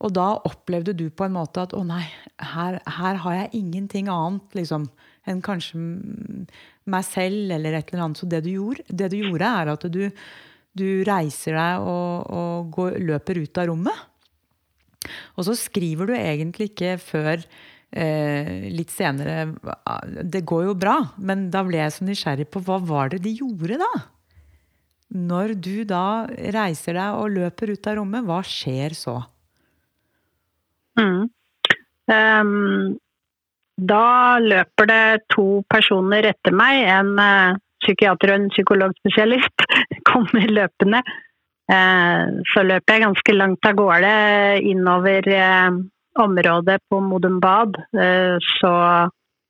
Og 0.04 0.14
da 0.16 0.30
opplevde 0.48 0.94
du 0.96 1.06
på 1.12 1.26
en 1.26 1.36
måte 1.36 1.62
at 1.62 1.74
å 1.76 1.82
nei, 1.86 2.06
her, 2.54 2.80
her 2.96 3.20
har 3.20 3.36
jeg 3.36 3.60
ingenting 3.60 4.08
annet 4.12 4.56
liksom, 4.56 4.88
enn 5.28 5.44
kanskje 5.44 5.78
meg 6.90 7.06
selv 7.06 7.52
eller 7.54 7.78
et 7.78 7.92
eller 7.92 8.06
annet. 8.06 8.20
Så 8.20 8.28
det 8.28 8.42
du 8.44 8.50
gjorde, 8.56 8.88
det 8.88 9.12
du 9.12 9.20
gjorde 9.20 9.52
er 9.60 9.72
at 9.76 9.86
du, 9.92 10.02
du 10.76 10.88
reiser 11.06 11.56
deg 11.56 11.86
og, 11.92 12.32
og 12.32 12.74
går, 12.74 12.98
løper 13.12 13.44
ut 13.44 13.62
av 13.62 13.70
rommet. 13.70 14.02
Og 15.36 15.46
så 15.46 15.56
skriver 15.58 16.08
du 16.08 16.16
egentlig 16.16 16.72
ikke 16.72 16.96
før 17.00 17.44
eh, 17.94 18.66
litt 18.74 18.90
senere 18.92 19.54
Det 20.22 20.42
går 20.46 20.66
jo 20.68 20.74
bra, 20.78 20.96
men 21.18 21.48
da 21.54 21.64
ble 21.66 21.80
jeg 21.80 21.94
så 21.94 22.08
nysgjerrig 22.08 22.48
på 22.50 22.62
hva 22.66 22.80
var 22.82 23.14
det 23.14 23.22
de 23.24 23.36
gjorde 23.38 23.78
da? 23.80 23.92
Når 25.14 25.54
du 25.62 25.84
da 25.86 26.26
reiser 26.54 26.98
deg 26.98 27.20
og 27.20 27.34
løper 27.36 27.74
ut 27.74 27.86
av 27.90 27.98
rommet, 28.00 28.26
hva 28.26 28.40
skjer 28.46 28.96
så? 28.98 29.20
Mm. 30.98 31.28
Um, 32.10 32.96
da 33.78 34.38
løper 34.42 34.90
det 34.90 35.04
to 35.34 35.62
personer 35.70 36.26
etter 36.32 36.54
meg. 36.56 36.82
En 36.90 37.14
uh, 37.18 37.60
psykiater 37.84 38.32
og 38.32 38.40
en 38.40 38.50
psykologspesialist 38.54 39.66
kommer 40.10 40.50
løpende. 40.50 41.04
Uh, 41.70 42.42
så 42.50 42.64
løper 42.66 42.96
jeg 42.96 43.06
ganske 43.06 43.36
langt 43.38 43.70
av 43.70 43.78
gårde 43.78 44.14
innover 44.66 45.30
uh, 45.30 45.78
området 46.14 46.78
på 46.88 47.00
Modum 47.00 47.40
Bad. 47.40 47.76
Eh, 47.76 48.36
så, 48.60 48.72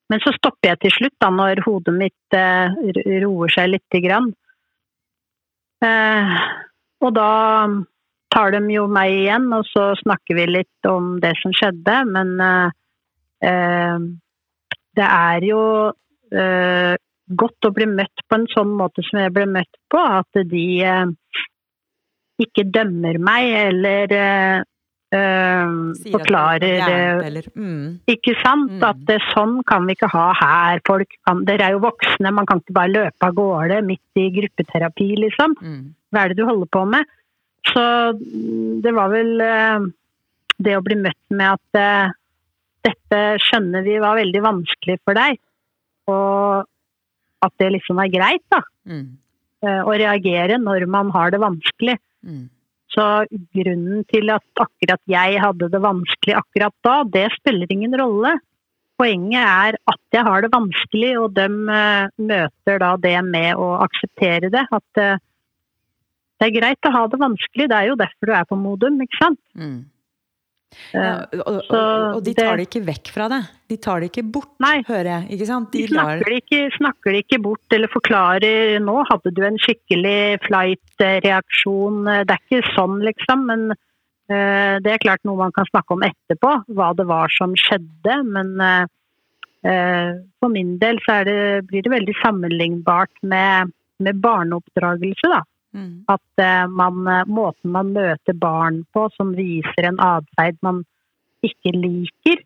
men 0.09 0.23
så 0.25 0.33
stopper 0.37 0.73
jeg 0.73 0.81
til 0.85 0.95
slutt, 0.99 1.17
da, 1.21 1.31
når 1.33 1.63
hodet 1.67 1.95
mitt 1.97 2.37
eh, 2.37 2.77
roer 3.25 3.53
seg 3.53 3.75
lite 3.75 4.01
grann. 4.05 4.31
Eh, 5.85 6.37
og 7.05 7.15
da 7.17 7.31
tar 8.35 8.55
de 8.55 8.63
jo 8.73 8.87
meg 8.91 9.13
igjen, 9.13 9.51
og 9.55 9.67
så 9.69 9.93
snakker 10.01 10.41
vi 10.41 10.47
litt 10.51 10.91
om 10.91 11.19
det 11.23 11.35
som 11.43 11.53
skjedde. 11.55 12.01
Men 12.11 12.33
det 13.45 15.05
er 15.07 15.45
jo 15.45 15.61
godt 17.39 17.69
å 17.69 17.73
bli 17.77 17.87
møtt 17.93 18.25
på 18.27 18.39
en 18.39 18.49
sånn 18.51 18.73
måte 18.75 19.05
som 19.07 19.21
jeg 19.21 19.35
ble 19.37 19.45
møtt 19.53 19.79
på. 19.93 20.01
At 20.01 20.41
de 20.51 20.65
ikke 22.43 22.67
dømmer 22.75 23.21
meg 23.23 23.53
eller 23.61 24.17
forklarer 26.13 27.47
mm. 27.55 28.07
Ikke 28.11 28.35
sant? 28.41 28.73
Mm. 28.73 28.85
At 28.87 29.03
det, 29.09 29.19
sånn 29.33 29.59
kan 29.69 29.87
vi 29.89 29.97
ikke 29.97 30.11
ha 30.13 30.27
her. 30.41 30.83
Folk 30.87 31.13
kan, 31.27 31.45
dere 31.49 31.69
er 31.69 31.77
jo 31.77 31.85
voksne, 31.85 32.33
man 32.35 32.49
kan 32.49 32.63
ikke 32.63 32.77
bare 32.77 32.93
løpe 32.93 33.29
av 33.29 33.37
gårde 33.37 33.81
midt 33.87 34.21
i 34.21 34.29
gruppeterapi, 34.35 35.11
liksom. 35.27 35.57
Mm. 35.61 35.85
Hva 36.11 36.25
er 36.25 36.33
det 36.33 36.41
du 36.41 36.49
holder 36.49 36.71
på 36.75 36.85
med? 36.95 37.15
Så 37.71 37.85
mm, 38.19 38.83
det 38.85 38.93
var 38.97 39.13
vel 39.13 39.33
uh, 39.41 39.87
det 40.59 40.77
å 40.79 40.85
bli 40.85 40.99
møtt 41.01 41.35
med 41.35 41.57
at 41.57 42.15
dette 42.85 43.21
skjønner 43.43 43.85
vi 43.87 43.97
var 44.03 44.19
veldig 44.21 44.43
vanskelig 44.45 44.99
for 45.03 45.17
deg. 45.19 45.39
Og 46.13 46.67
at 47.45 47.55
det 47.61 47.71
liksom 47.75 48.01
er 48.03 48.13
greit, 48.13 48.45
da. 48.53 48.61
Mm. 48.89 49.07
Å 49.65 49.95
reagere 49.97 50.59
når 50.61 50.85
man 50.93 51.09
har 51.15 51.33
det 51.33 51.41
vanskelig. 51.41 51.97
Så 52.95 53.05
grunnen 53.57 54.05
til 54.11 54.31
at 54.31 54.63
akkurat 54.63 55.03
jeg 55.11 55.39
hadde 55.43 55.71
det 55.73 55.83
vanskelig 55.83 56.37
akkurat 56.39 56.75
da, 56.87 56.97
det 57.17 57.29
spiller 57.41 57.71
ingen 57.75 57.97
rolle. 57.99 58.37
Poenget 59.01 59.43
er 59.43 59.79
at 59.91 60.03
jeg 60.15 60.23
har 60.23 60.45
det 60.45 60.53
vanskelig, 60.55 61.13
og 61.19 61.33
de 61.35 61.49
uh, 61.51 62.13
møter 62.23 62.79
da 62.79 62.93
det 63.03 63.17
med 63.27 63.59
å 63.59 63.73
akseptere 63.83 64.53
det. 64.55 64.63
At 64.71 65.03
uh, 65.03 65.17
det 66.39 66.47
er 66.47 66.55
greit 66.55 66.87
å 66.87 66.95
ha 66.95 67.03
det 67.11 67.19
vanskelig, 67.19 67.67
det 67.71 67.81
er 67.81 67.91
jo 67.91 67.99
derfor 67.99 68.31
du 68.31 68.37
er 68.37 68.47
på 68.47 68.59
Modum, 68.61 69.03
ikke 69.03 69.19
sant? 69.19 69.43
Mm. 69.59 69.81
Ja, 70.95 71.25
og, 71.41 71.61
og, 71.69 71.71
og, 71.75 72.21
de 72.25 72.35
tar 72.37 72.59
det 72.59 72.69
ikke 72.69 72.83
vekk 72.87 73.11
fra 73.15 73.29
det. 73.33 73.41
De 73.71 73.79
tar 73.83 74.03
det 74.03 74.11
ikke 74.11 74.25
bort, 74.37 74.53
Nei. 74.63 74.77
hører 74.89 75.11
jeg. 75.11 75.39
De, 75.41 75.47
de 75.75 75.87
snakker, 75.91 76.25
det 76.29 76.41
ikke, 76.43 76.61
snakker 76.77 77.15
det 77.15 77.23
ikke 77.25 77.41
bort 77.45 77.77
eller 77.77 77.93
forklarer 77.93 78.77
'nå 78.83 78.97
hadde 79.11 79.33
du 79.35 79.43
en 79.47 79.59
skikkelig 79.61 80.41
flight-reaksjon'. 80.47 82.03
Det 82.29 82.37
er 82.37 82.43
ikke 82.45 82.75
sånn, 82.75 83.01
liksom. 83.07 83.47
Men 83.51 83.65
uh, 83.75 84.75
det 84.85 84.93
er 84.93 85.03
klart 85.03 85.25
noe 85.25 85.41
man 85.41 85.55
kan 85.57 85.69
snakke 85.71 85.97
om 85.97 86.05
etterpå, 86.07 86.53
hva 86.77 86.93
det 86.99 87.09
var 87.11 87.33
som 87.35 87.57
skjedde. 87.59 88.21
Men 88.37 88.55
uh, 88.61 90.13
for 90.41 90.53
min 90.53 90.77
del 90.83 91.01
så 91.07 91.23
det, 91.27 91.65
blir 91.71 91.83
det 91.83 91.95
veldig 91.95 92.19
sammenlignbart 92.21 93.15
med, 93.23 93.73
med 94.05 94.23
barneoppdragelse, 94.23 95.33
da. 95.33 95.43
Mm. 95.75 96.05
At 96.09 96.43
uh, 96.43 96.67
man, 96.71 97.03
eh, 97.11 97.25
måten 97.27 97.73
man 97.75 97.91
møter 97.97 98.37
barn 98.39 98.85
på 98.95 99.09
som 99.17 99.33
viser 99.35 99.89
en 99.89 99.99
atferd 100.03 100.59
man 100.63 100.85
ikke 101.45 101.75
liker, 101.75 102.45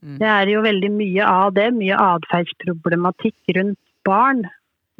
mm. 0.00 0.16
det 0.22 0.30
er 0.32 0.52
jo 0.54 0.62
veldig 0.64 0.90
mye 0.94 1.26
av 1.28 1.52
det. 1.58 1.68
Mye 1.76 1.98
atferdsproblematikk 2.00 3.54
rundt 3.58 3.80
barn. 4.08 4.46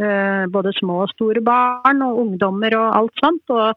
Uh, 0.01 0.45
både 0.53 0.75
små 0.77 1.03
og 1.07 1.15
store 1.15 1.43
barn 1.45 2.05
og 2.05 2.21
ungdommer 2.25 2.77
og 2.79 2.99
alt 2.99 3.23
sånt. 3.23 3.45
Og 3.49 3.73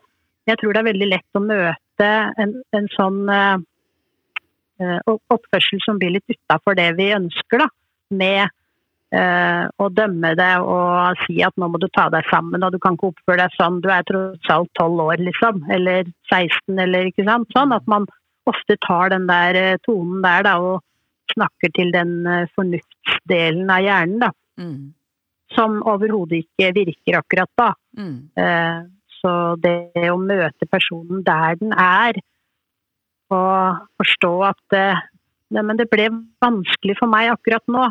jeg 0.51 0.59
tror 0.59 0.75
det 0.75 0.83
er 0.83 0.91
veldig 0.91 1.11
lett 1.13 1.39
å 1.39 1.43
møte 1.43 2.09
en, 2.43 2.57
en 2.75 2.91
sånn 2.97 3.23
uh, 3.31 3.55
oppførsel 5.31 5.79
som 5.85 5.99
blir 6.01 6.17
litt 6.17 6.35
utafor 6.35 6.75
det 6.75 6.91
vi 6.99 7.13
ønsker, 7.15 7.63
da. 7.63 7.71
Med 8.13 8.51
eh, 9.13 9.65
og 9.81 9.93
dømme 9.97 10.33
det 10.39 10.51
og 10.61 11.19
si 11.25 11.39
at 11.45 11.55
nå 11.59 11.69
må 11.69 11.79
du 11.81 11.87
ta 11.93 12.07
deg 12.13 12.25
sammen 12.31 12.65
og 12.65 12.73
du 12.73 12.79
kan 12.81 12.97
ikke 12.97 13.11
oppføre 13.11 13.43
deg 13.43 13.57
sånn, 13.57 13.81
du 13.83 13.89
er 13.93 14.05
tross 14.07 14.51
alt 14.53 14.71
tolv 14.79 15.03
år, 15.05 15.21
liksom. 15.21 15.63
Eller 15.73 16.09
16, 16.31 16.79
eller 16.85 17.11
ikke 17.11 17.27
sant. 17.27 17.49
Sånn 17.55 17.75
at 17.75 17.85
man 17.91 18.07
ofte 18.49 18.77
tar 18.83 19.13
den 19.13 19.29
der 19.29 19.59
eh, 19.59 19.79
tonen 19.85 20.23
der 20.25 20.47
da 20.47 20.57
og 20.61 20.83
snakker 21.33 21.71
til 21.77 21.93
den 21.95 22.25
eh, 22.27 22.49
fornuftsdelen 22.57 23.71
av 23.71 23.85
hjernen, 23.85 24.19
da. 24.25 24.33
Mm. 24.59 24.91
Som 25.53 25.79
overhodet 25.89 26.43
ikke 26.43 26.73
virker 26.75 27.21
akkurat 27.21 27.51
da. 27.59 27.71
Mm. 27.99 28.17
Eh, 28.41 28.83
så 29.21 29.33
det 29.63 30.09
å 30.11 30.19
møte 30.19 30.67
personen 30.67 31.23
der 31.23 31.59
den 31.61 31.71
er, 31.79 32.19
og 33.33 33.83
forstå 34.01 34.31
at 34.49 34.75
men 35.53 35.77
det 35.77 35.85
ble 35.91 36.09
vanskelig 36.41 36.95
for 36.99 37.09
meg 37.09 37.29
akkurat 37.31 37.63
nå. 37.71 37.85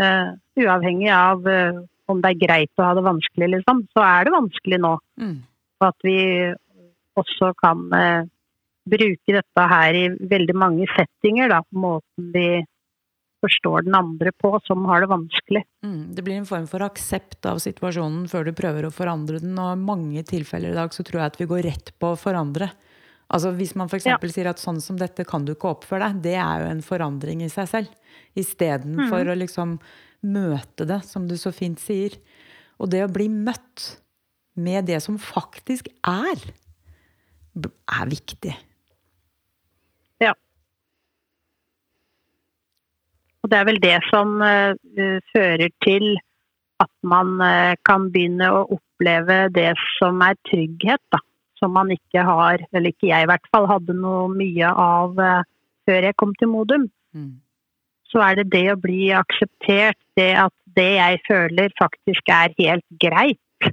Uh, 0.00 0.32
uavhengig 0.56 1.10
av 1.12 1.44
uh, 1.44 1.82
om 2.10 2.20
det 2.22 2.32
er 2.32 2.42
greit 2.42 2.80
å 2.80 2.86
ha 2.86 2.92
det 2.96 3.04
vanskelig, 3.04 3.48
liksom, 3.56 3.86
så 3.92 4.04
er 4.06 4.26
det 4.26 4.34
vanskelig 4.34 4.78
nå. 4.80 4.92
Mm. 5.20 5.38
Og 5.82 5.88
at 5.88 6.06
vi 6.06 6.18
også 7.20 7.52
kan 7.60 7.82
uh, 7.92 8.28
bruke 8.88 9.36
dette 9.36 9.66
her 9.74 9.98
i 9.98 10.04
veldig 10.30 10.56
mange 10.58 10.88
settinger. 10.94 11.52
Da, 11.52 11.60
måten 11.76 12.30
vi 12.34 12.46
forstår 13.42 13.88
den 13.88 13.96
andre 13.98 14.30
på 14.38 14.54
som 14.66 14.84
har 14.86 15.02
det 15.02 15.10
vanskelig. 15.10 15.64
Mm. 15.84 16.14
Det 16.14 16.24
blir 16.24 16.38
en 16.38 16.48
form 16.48 16.68
for 16.70 16.84
aksept 16.86 17.46
av 17.50 17.58
situasjonen 17.62 18.28
før 18.30 18.46
du 18.46 18.54
prøver 18.56 18.86
å 18.86 18.94
forandre 18.94 19.42
den. 19.42 19.56
Og 19.58 19.74
i 19.74 19.82
mange 19.82 20.22
tilfeller 20.28 20.72
i 20.72 20.78
dag 20.78 20.94
så 20.94 21.04
tror 21.06 21.24
jeg 21.24 21.32
at 21.32 21.40
vi 21.42 21.50
går 21.50 21.66
rett 21.66 21.92
på 21.98 22.12
å 22.12 22.18
forandre. 22.20 22.70
Altså 23.32 23.52
Hvis 23.56 23.74
man 23.78 23.88
f.eks. 23.88 24.06
Ja. 24.10 24.18
sier 24.28 24.50
at 24.50 24.60
sånn 24.60 24.80
som 24.84 24.98
dette 25.00 25.24
kan 25.28 25.46
du 25.46 25.54
ikke 25.54 25.72
oppføre 25.72 26.10
deg, 26.10 26.22
det 26.26 26.36
er 26.36 26.64
jo 26.64 26.72
en 26.74 26.82
forandring 26.84 27.44
i 27.44 27.50
seg 27.52 27.70
selv. 27.70 27.94
Istedenfor 28.38 29.24
mm. 29.24 29.30
å 29.32 29.38
liksom 29.40 29.78
møte 30.32 30.86
det, 30.88 31.00
som 31.08 31.24
du 31.28 31.38
så 31.40 31.52
fint 31.54 31.80
sier. 31.80 32.18
Og 32.76 32.92
det 32.92 33.00
å 33.06 33.12
bli 33.12 33.30
møtt 33.32 33.96
med 34.60 34.84
det 34.90 35.00
som 35.04 35.16
faktisk 35.16 35.88
er, 36.04 36.44
er 37.56 38.12
viktig. 38.12 38.52
Ja. 40.20 40.36
Og 43.40 43.48
det 43.48 43.58
er 43.58 43.68
vel 43.70 43.80
det 43.82 43.96
som 44.10 44.36
uh, 44.44 44.76
fører 45.32 45.72
til 45.84 46.12
at 46.84 46.92
man 47.00 47.38
uh, 47.40 47.72
kan 47.88 48.10
begynne 48.12 48.52
å 48.52 48.66
oppleve 48.76 49.46
det 49.56 49.70
som 49.96 50.20
er 50.26 50.36
trygghet, 50.50 51.00
da 51.14 51.24
som 51.62 51.72
man 51.76 51.92
ikke 51.94 52.24
har, 52.26 52.64
eller 52.72 52.90
ikke 52.90 53.12
jeg 53.12 53.24
i 53.24 53.30
hvert 53.30 53.46
fall, 53.54 53.68
hadde 53.70 53.94
noe 53.94 54.26
mye 54.34 54.72
av 54.82 55.14
uh, 55.22 55.46
før 55.86 56.08
jeg 56.08 56.18
kom 56.18 56.34
til 56.40 56.50
Modum. 56.50 56.88
Mm. 57.14 57.38
Så 58.10 58.20
er 58.24 58.40
det 58.40 58.50
det 58.52 58.66
å 58.72 58.80
bli 58.80 59.06
akseptert, 59.16 59.98
det 60.18 60.32
at 60.42 60.54
det 60.76 60.90
jeg 60.98 61.22
føler 61.28 61.72
faktisk 61.78 62.28
er 62.32 62.52
helt 62.58 62.84
greit. 63.00 63.70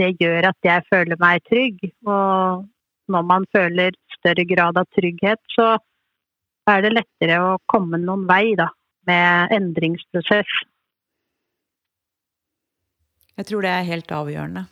Det 0.00 0.10
gjør 0.20 0.50
at 0.50 0.66
jeg 0.66 0.84
føler 0.90 1.20
meg 1.20 1.44
trygg. 1.48 1.80
Og 2.08 2.66
når 3.12 3.24
man 3.28 3.46
føler 3.54 3.96
større 4.16 4.44
grad 4.48 4.80
av 4.80 4.88
trygghet, 4.96 5.40
så 5.54 5.76
er 6.70 6.84
det 6.84 6.94
lettere 6.94 7.40
å 7.42 7.56
komme 7.70 8.00
noen 8.00 8.26
vei 8.28 8.54
da, 8.58 8.68
med 9.08 9.54
endringsprosess. 9.56 10.52
Jeg 13.40 13.48
tror 13.48 13.64
det 13.64 13.72
er 13.72 13.88
helt 13.88 14.12
avgjørende. 14.12 14.66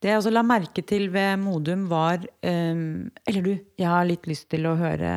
Det 0.00 0.08
jeg 0.08 0.16
også 0.16 0.32
la 0.32 0.42
merke 0.46 0.82
til 0.86 1.10
ved 1.12 1.36
Modum, 1.42 1.84
var 1.90 2.22
um, 2.40 3.10
Eller 3.28 3.44
du, 3.44 3.52
jeg 3.78 3.88
har 3.88 4.08
litt 4.08 4.26
lyst 4.30 4.48
til 4.52 4.64
å 4.68 4.76
høre 4.80 5.12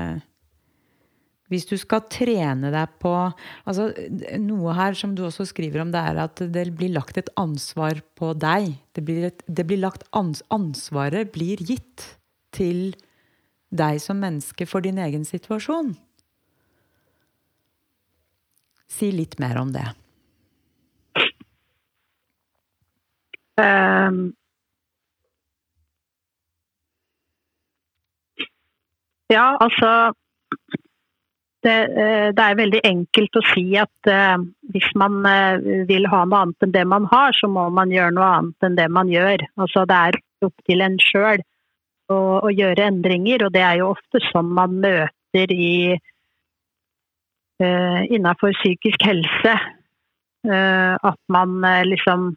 Hvis 1.52 1.68
du 1.70 1.78
skal 1.80 2.04
trene 2.12 2.72
deg 2.74 2.98
på 3.04 3.14
altså 3.64 3.90
Noe 4.44 4.76
her 4.76 4.98
som 5.00 5.16
du 5.16 5.24
også 5.28 5.48
skriver 5.48 5.86
om, 5.86 5.94
det 5.94 6.04
er 6.04 6.20
at 6.26 6.44
det 6.52 6.68
blir 6.76 6.92
lagt 6.96 7.20
et 7.20 7.32
ansvar 7.40 8.02
på 8.20 8.34
deg. 8.36 8.74
Det 8.96 9.06
blir, 9.06 9.30
et, 9.30 9.44
det 9.48 9.68
blir 9.70 9.80
lagt 9.80 10.04
ans, 10.12 10.44
Ansvaret 10.52 11.32
blir 11.36 11.64
gitt 11.64 12.08
til 12.54 12.92
deg 13.74 14.02
som 14.04 14.20
menneske 14.22 14.68
for 14.70 14.84
din 14.86 15.00
egen 15.02 15.24
situasjon. 15.26 15.96
Si 18.92 19.10
litt 19.16 19.40
mer 19.42 19.58
om 19.64 19.72
det. 19.74 19.88
Um 23.58 24.34
Ja, 29.34 29.46
altså 29.64 29.90
det, 31.64 31.76
eh, 32.04 32.30
det, 32.36 32.44
er 32.44 32.60
veldig 32.60 32.82
enkelt 32.86 33.40
å 33.40 33.44
si 33.54 33.66
at 33.80 34.10
uh, 34.12 34.36
hvis 34.74 34.90
man 35.00 35.22
uh, 35.24 35.56
vil 35.88 36.08
ha 36.12 36.24
noe 36.28 36.42
annet 36.44 36.66
enn 36.66 36.76
det 36.76 36.84
man 36.92 37.08
har, 37.12 37.36
så 37.38 37.48
må 37.52 37.70
man 37.74 37.94
gjøre 37.94 38.16
noe 38.18 38.30
annet 38.40 38.68
enn 38.68 38.78
det 38.80 38.90
man 38.92 39.12
gjør. 39.12 39.46
Altså 39.56 39.86
Det 39.90 40.00
er 40.10 40.20
opp 40.44 40.66
til 40.68 40.84
en 40.84 40.98
sjøl 41.00 41.44
å, 42.12 42.18
å, 42.44 42.52
gjøre 42.52 42.90
endringer, 42.90 43.46
og 43.48 43.54
det 43.56 43.64
er 43.64 43.80
jo 43.80 43.94
ofte 43.94 44.20
sånn 44.28 44.52
man 44.58 44.76
møter 44.84 45.56
i 45.56 45.96
uh, 47.64 48.02
innafor 48.12 48.52
psykisk 48.60 49.08
helse. 49.08 49.56
at 50.44 51.20
man 51.32 51.62
liksom 51.88 52.34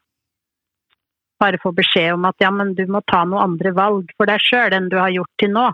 bare 1.42 1.58
får 1.58 1.72
beskjed 1.74 2.12
om 2.14 2.28
at 2.28 2.38
ja, 2.38 2.52
men 2.54 2.70
du 2.78 2.84
må 2.86 3.00
ta 3.02 3.24
noe 3.26 3.42
andre 3.42 3.72
valg 3.74 4.12
for 4.14 4.30
deg 4.30 4.38
sjøl 4.38 4.76
enn 4.76 4.86
du 4.92 4.94
har 5.00 5.10
gjort 5.10 5.32
til 5.42 5.50
nå. 5.56 5.64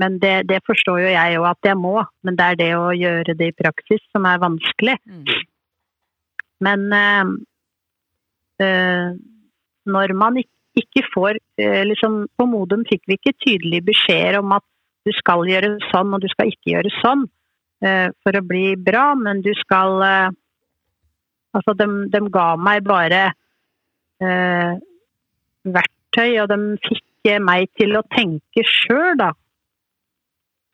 Men 0.00 0.16
det, 0.22 0.48
det 0.48 0.62
forstår 0.64 1.02
jo 1.02 1.10
jeg 1.12 1.40
òg 1.40 1.48
at 1.50 1.68
jeg 1.68 1.76
må, 1.76 1.98
men 2.24 2.36
det 2.38 2.46
er 2.46 2.58
det 2.60 2.70
å 2.78 2.92
gjøre 2.96 3.36
det 3.36 3.50
i 3.50 3.56
praksis 3.58 4.00
som 4.14 4.24
er 4.28 4.40
vanskelig. 4.40 4.96
Mm. 5.04 5.24
Men 6.64 6.86
øh, 6.96 7.32
øh, 8.64 9.08
når 9.92 10.14
man 10.16 10.40
ikke 10.40 11.04
får 11.12 11.36
øh, 11.60 11.82
liksom, 11.90 12.28
På 12.38 12.46
Modum 12.46 12.86
fikk 12.88 13.02
vi 13.06 13.18
ikke 13.18 13.34
tydelige 13.44 13.88
beskjed 13.90 14.38
om 14.38 14.54
at 14.56 14.64
du 15.04 15.12
skal 15.16 15.44
gjøre 15.50 15.74
sånn 15.90 16.14
og 16.14 16.22
du 16.22 16.28
skal 16.30 16.52
ikke 16.52 16.76
gjøre 16.76 16.98
sånn 17.02 17.26
for 17.82 18.38
å 18.38 18.40
bli 18.46 18.76
bra, 18.78 19.08
men 19.18 19.40
du 19.42 19.50
skal 19.58 19.96
Altså, 21.52 21.72
de, 21.74 21.86
de 22.08 22.20
ga 22.32 22.44
meg 22.54 22.84
bare 22.86 23.24
verktøy, 25.66 26.38
og 26.44 26.46
de 26.52 26.58
fikk 26.86 27.32
meg 27.42 27.66
til 27.74 27.98
å 27.98 28.04
tenke 28.14 28.62
sjøl, 28.62 29.18
da 29.18 29.32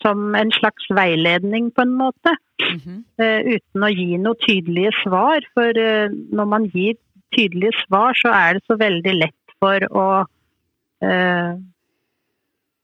som 0.02 0.34
en 0.38 0.52
slags 0.54 0.86
veiledning, 0.94 1.70
på 1.74 1.82
en 1.82 1.94
måte. 1.98 2.36
Mm 2.62 2.78
-hmm. 2.78 2.98
uh, 3.22 3.40
uten 3.54 3.84
å 3.84 3.90
gi 3.90 4.18
noe 4.18 4.34
tydelige 4.46 4.92
svar. 5.02 5.40
For 5.54 5.70
uh, 5.78 6.08
når 6.32 6.44
man 6.44 6.64
gir 6.74 6.94
tydelige 7.36 7.72
svar, 7.86 8.12
så 8.14 8.28
er 8.28 8.54
det 8.54 8.62
så 8.66 8.76
veldig 8.76 9.14
lett 9.14 9.56
for 9.58 9.78
å 9.90 10.08
uh, 11.04 11.52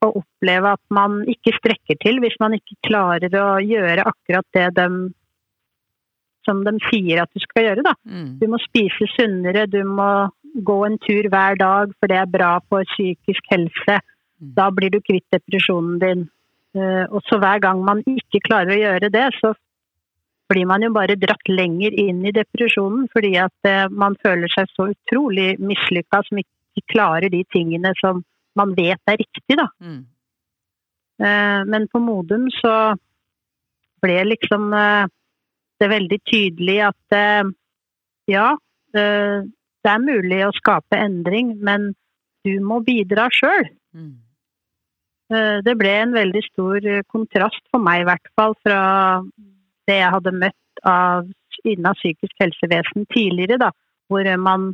å 0.05 0.11
oppleve 0.21 0.73
at 0.75 0.83
man 0.93 1.21
ikke 1.31 1.55
strekker 1.57 1.97
til 2.03 2.19
hvis 2.23 2.37
man 2.39 2.57
ikke 2.57 2.77
klarer 2.87 3.37
å 3.39 3.59
gjøre 3.63 4.05
akkurat 4.05 4.47
det 4.53 4.69
de 4.79 4.87
som 6.45 6.61
de 6.65 6.75
sier 6.91 7.21
at 7.23 7.31
du 7.33 7.41
skal 7.41 7.69
gjøre. 7.69 7.85
Da. 7.85 7.95
Mm. 8.05 8.37
Du 8.41 8.45
må 8.51 8.59
spise 8.61 9.07
sunnere, 9.15 9.65
du 9.65 9.81
må 9.87 10.27
gå 10.55 10.75
en 10.85 10.99
tur 11.03 11.29
hver 11.31 11.57
dag, 11.59 11.93
for 11.99 12.11
det 12.11 12.19
er 12.21 12.29
bra 12.29 12.51
for 12.69 12.85
psykisk 12.93 13.49
helse. 13.51 13.97
Mm. 14.37 14.51
Da 14.59 14.69
blir 14.69 14.93
du 14.93 14.99
kvitt 15.01 15.25
depresjonen 15.33 15.97
din. 16.03 16.27
Eh, 16.75 17.05
og 17.07 17.23
så 17.29 17.39
hver 17.39 17.61
gang 17.63 17.83
man 17.87 18.01
ikke 18.03 18.43
klarer 18.43 18.75
å 18.75 18.81
gjøre 18.81 19.11
det, 19.13 19.27
så 19.39 19.53
blir 20.51 20.67
man 20.69 20.83
jo 20.83 20.91
bare 20.93 21.15
dratt 21.17 21.47
lenger 21.49 21.95
inn 21.97 22.19
i 22.27 22.33
depresjonen 22.35 23.07
fordi 23.13 23.31
at 23.41 23.69
eh, 23.69 23.85
man 23.89 24.17
føler 24.21 24.51
seg 24.51 24.67
så 24.73 24.89
utrolig 24.91 25.55
mislykka 25.57 26.21
som 26.27 26.41
ikke 26.41 26.83
klarer 26.91 27.31
de 27.33 27.41
tingene 27.55 27.93
som 28.01 28.21
man 28.59 28.73
vet 28.75 28.99
er 29.11 29.19
riktig, 29.21 29.55
da. 29.57 29.69
Mm. 29.79 30.03
Eh, 31.23 31.61
men 31.71 31.87
på 31.91 32.01
Modum 32.03 32.49
så 32.53 32.75
ble 34.03 34.19
liksom 34.27 34.67
det 34.75 35.87
veldig 35.89 36.17
tydelig 36.29 36.75
at 36.91 37.15
ja, 38.29 38.43
det 38.93 39.89
er 39.89 40.03
mulig 40.03 40.43
å 40.45 40.51
skape 40.53 40.99
endring, 40.99 41.55
men 41.57 41.87
du 42.45 42.51
må 42.61 42.77
bidra 42.85 43.25
sjøl. 43.33 43.65
Mm. 43.97 44.11
Eh, 45.33 45.57
Det 45.65 45.75
ble 45.77 45.93
en 46.03 46.13
veldig 46.13 46.43
stor 46.51 46.85
eh, 46.85 47.03
kontrast 47.09 47.63
for 47.71 47.81
meg, 47.81 48.03
i 48.03 48.09
hvert 48.09 48.29
fall, 48.37 48.53
fra 48.65 48.79
det 49.89 49.97
jeg 50.01 50.13
hadde 50.13 50.37
møtt 50.43 50.85
av 50.85 51.25
innen 51.65 51.97
psykisk 51.97 52.35
helsevesen 52.41 53.07
tidligere, 53.13 53.57
da, 53.61 53.71
hvor 54.09 54.27
man 54.37 54.73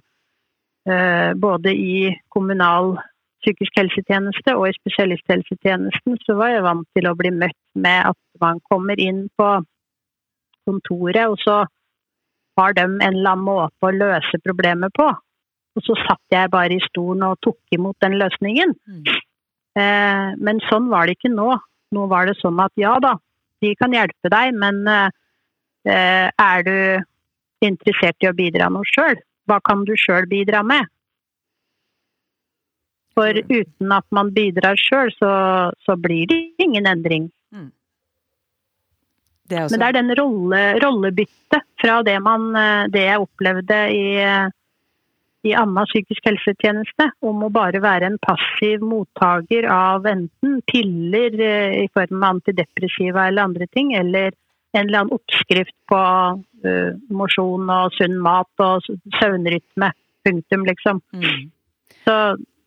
eh, 0.90 1.32
både 1.40 1.72
i 1.72 2.12
kommunal 2.34 2.98
psykisk 3.42 3.80
helsetjeneste 3.80 4.54
og 4.58 4.68
i 4.70 4.76
spesialisthelsetjenesten 4.78 6.20
så 6.26 6.36
var 6.38 6.52
jeg 6.54 6.66
vant 6.68 6.88
til 6.98 7.08
å 7.10 7.16
bli 7.18 7.32
møtt 7.34 7.58
med 7.74 8.12
at 8.12 8.20
man 8.44 8.60
kommer 8.70 9.00
inn 9.02 9.26
på 9.40 9.50
kontoret, 10.68 11.26
og 11.26 11.40
så 11.42 11.64
har 12.60 12.76
de 12.78 12.84
en 12.84 13.02
eller 13.02 13.32
annen 13.32 13.48
måte 13.48 13.88
å 13.88 13.96
løse 13.96 14.42
problemet 14.46 14.94
på. 14.98 15.08
Og 15.80 15.86
så 15.88 15.96
satt 16.04 16.36
jeg 16.36 16.52
bare 16.52 16.76
i 16.76 16.84
stolen 16.90 17.24
og 17.30 17.40
tok 17.42 17.58
imot 17.74 17.96
den 18.04 18.20
løsningen. 18.20 18.76
Mm. 18.86 19.06
Eh, 19.80 20.30
men 20.38 20.62
sånn 20.68 20.90
var 20.92 21.08
det 21.08 21.18
ikke 21.18 21.34
nå. 21.34 21.50
Nå 21.96 22.08
var 22.12 22.28
det 22.28 22.38
sånn 22.40 22.60
at 22.64 22.72
ja 22.80 22.96
da, 23.04 23.16
de 23.64 23.74
kan 23.80 23.94
hjelpe 23.96 24.32
deg, 24.32 24.56
men 24.56 24.82
eh, 24.88 26.30
er 26.30 26.66
du 26.68 26.78
interessert 27.68 28.24
i 28.24 28.30
å 28.32 28.36
bidra 28.38 28.70
noe 28.72 28.88
sjøl? 28.88 29.20
Hva 29.50 29.60
kan 29.66 29.84
du 29.88 29.94
sjøl 30.00 30.28
bidra 30.32 30.64
med? 30.64 30.88
For 33.18 33.36
uten 33.36 33.92
at 33.92 34.08
man 34.16 34.32
bidrar 34.32 34.80
sjøl, 34.80 35.12
så, 35.18 35.32
så 35.84 35.98
blir 36.00 36.30
det 36.32 36.40
ingen 36.64 36.88
endring. 36.88 37.28
Det 39.52 39.58
er 39.58 39.66
også, 39.68 39.76
Men 39.76 39.82
det 39.82 39.88
er 39.88 39.98
den 39.98 40.16
rolle, 40.16 40.62
rollebyttet 40.80 41.66
fra 41.82 42.00
det, 42.08 42.16
man, 42.24 42.52
eh, 42.56 42.88
det 42.94 43.04
jeg 43.04 43.24
opplevde 43.26 43.80
i, 43.92 44.06
i 45.48 45.54
annen 45.58 45.88
psykisk 45.90 46.28
helsetjeneste, 46.30 47.08
om 47.26 47.42
å 47.46 47.50
bare 47.54 47.82
være 47.82 48.12
en 48.12 48.20
passiv 48.22 48.84
mottaker 48.86 49.66
av 49.74 50.06
enten 50.10 50.60
piller 50.70 51.38
eh, 51.42 51.80
i 51.82 51.88
form 51.94 52.22
av 52.22 52.38
antidepressiva 52.38 53.28
eller 53.28 53.50
andre 53.50 53.68
ting, 53.74 53.96
eller 53.98 54.36
en 54.72 54.86
eller 54.86 55.02
annen 55.02 55.18
oppskrift 55.18 55.76
på 55.92 55.98
uh, 56.00 56.92
mosjon 57.12 57.72
og 57.74 57.96
sunn 57.98 58.14
mat 58.24 58.64
og 58.64 58.86
søvnrytme. 59.18 59.90
Punktum, 60.24 60.64
liksom. 60.64 61.02
mm. 61.12 61.50
Så 62.06 62.16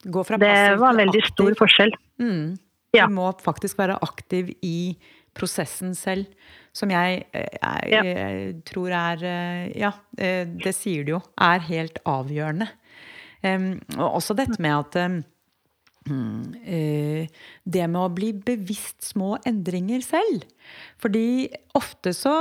det 0.04 0.76
var 0.76 0.90
en 0.90 1.00
veldig 1.00 1.22
aktiv. 1.22 1.30
stor 1.32 1.56
forskjell. 1.62 1.94
Mm. 2.20 2.56
Ja. 2.92 3.06
Du 3.06 3.14
må 3.16 3.30
faktisk 3.42 3.78
være 3.78 3.96
aktiv 4.04 4.52
i 4.62 4.96
prosessen 5.34 5.94
selv, 5.98 6.26
som 6.74 6.90
jeg, 6.90 7.22
jeg, 7.32 7.90
jeg 7.92 8.14
eh, 8.18 8.48
tror 8.66 8.94
er 8.98 9.22
eh, 9.28 9.66
Ja, 9.78 9.92
eh, 10.18 10.42
det 10.48 10.74
sier 10.74 11.06
du 11.06 11.14
jo. 11.16 11.20
Er 11.38 11.62
helt 11.68 12.00
avgjørende. 12.08 12.66
Og 13.44 14.08
også 14.08 14.34
dette 14.38 14.58
med 14.64 14.72
at 14.72 14.98
eh, 14.98 15.20
Det 16.04 17.84
med 17.88 18.00
å 18.00 18.10
bli 18.12 18.32
bevisst 18.36 19.06
små 19.06 19.38
endringer 19.48 20.02
selv. 20.04 20.44
Fordi 21.00 21.48
ofte 21.76 22.12
så 22.16 22.34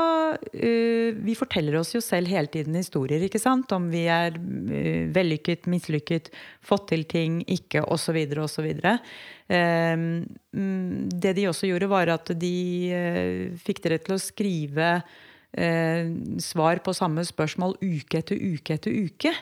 eh, 0.54 1.15
Vi 1.15 1.36
forteller 1.38 1.76
oss 1.80 1.93
jo 1.95 2.02
selv 2.04 2.32
hele 2.32 2.52
tiden 2.52 2.76
historier, 2.78 3.23
ikke 3.26 3.41
sant? 3.41 3.71
Om 3.76 3.89
vi 3.93 4.06
er 4.12 4.36
eh, 4.38 5.10
vellykket, 5.13 5.67
mislykket, 5.71 6.32
fått 6.63 6.89
til 6.91 7.06
ting, 7.10 7.41
ikke, 7.52 7.84
osv., 7.93 8.19
osv. 8.43 8.69
Eh, 8.84 9.95
mm, 9.95 11.10
det 11.12 11.36
de 11.39 11.49
også 11.52 11.71
gjorde, 11.71 11.91
var 11.91 12.13
at 12.15 12.34
de 12.39 12.56
eh, 12.91 13.58
fikk 13.63 13.84
dere 13.86 14.02
til 14.04 14.17
å 14.17 14.21
skrive 14.21 14.93
eh, 14.99 16.13
svar 16.43 16.84
på 16.84 16.95
samme 16.95 17.26
spørsmål 17.28 17.78
uke 17.82 18.23
etter 18.23 18.39
uke 18.39 18.80
etter 18.80 18.95
uke. 19.08 19.36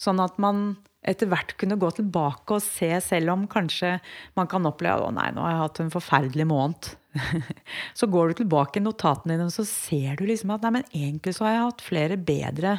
Sånn 0.00 0.22
at 0.22 0.38
man 0.42 0.74
etter 1.04 1.28
hvert 1.28 1.52
kunne 1.60 1.78
gå 1.80 1.90
tilbake 1.98 2.56
og 2.56 2.64
se, 2.64 2.88
selv 3.04 3.34
om 3.34 3.46
kanskje 3.50 3.98
man 4.38 4.48
kan 4.50 4.64
oppleve 4.68 5.04
å 5.04 5.12
nei, 5.14 5.28
nå 5.34 5.44
har 5.44 5.54
jeg 5.54 5.62
hatt 5.62 5.80
en 5.84 5.92
forferdelig 5.92 6.46
måned. 6.48 6.90
så 7.98 8.08
går 8.10 8.32
du 8.32 8.40
tilbake 8.40 8.80
i 8.80 8.84
notatene 8.84 9.36
dine, 9.36 9.48
og 9.50 9.54
så 9.54 9.66
ser 9.68 10.18
du 10.18 10.24
liksom 10.28 10.54
at 10.54 10.64
nei, 10.64 10.78
men 10.78 10.88
egentlig 10.90 11.36
så 11.36 11.46
har 11.46 11.56
jeg 11.56 11.64
hatt 11.68 11.86
flere 11.86 12.18
bedre 12.18 12.78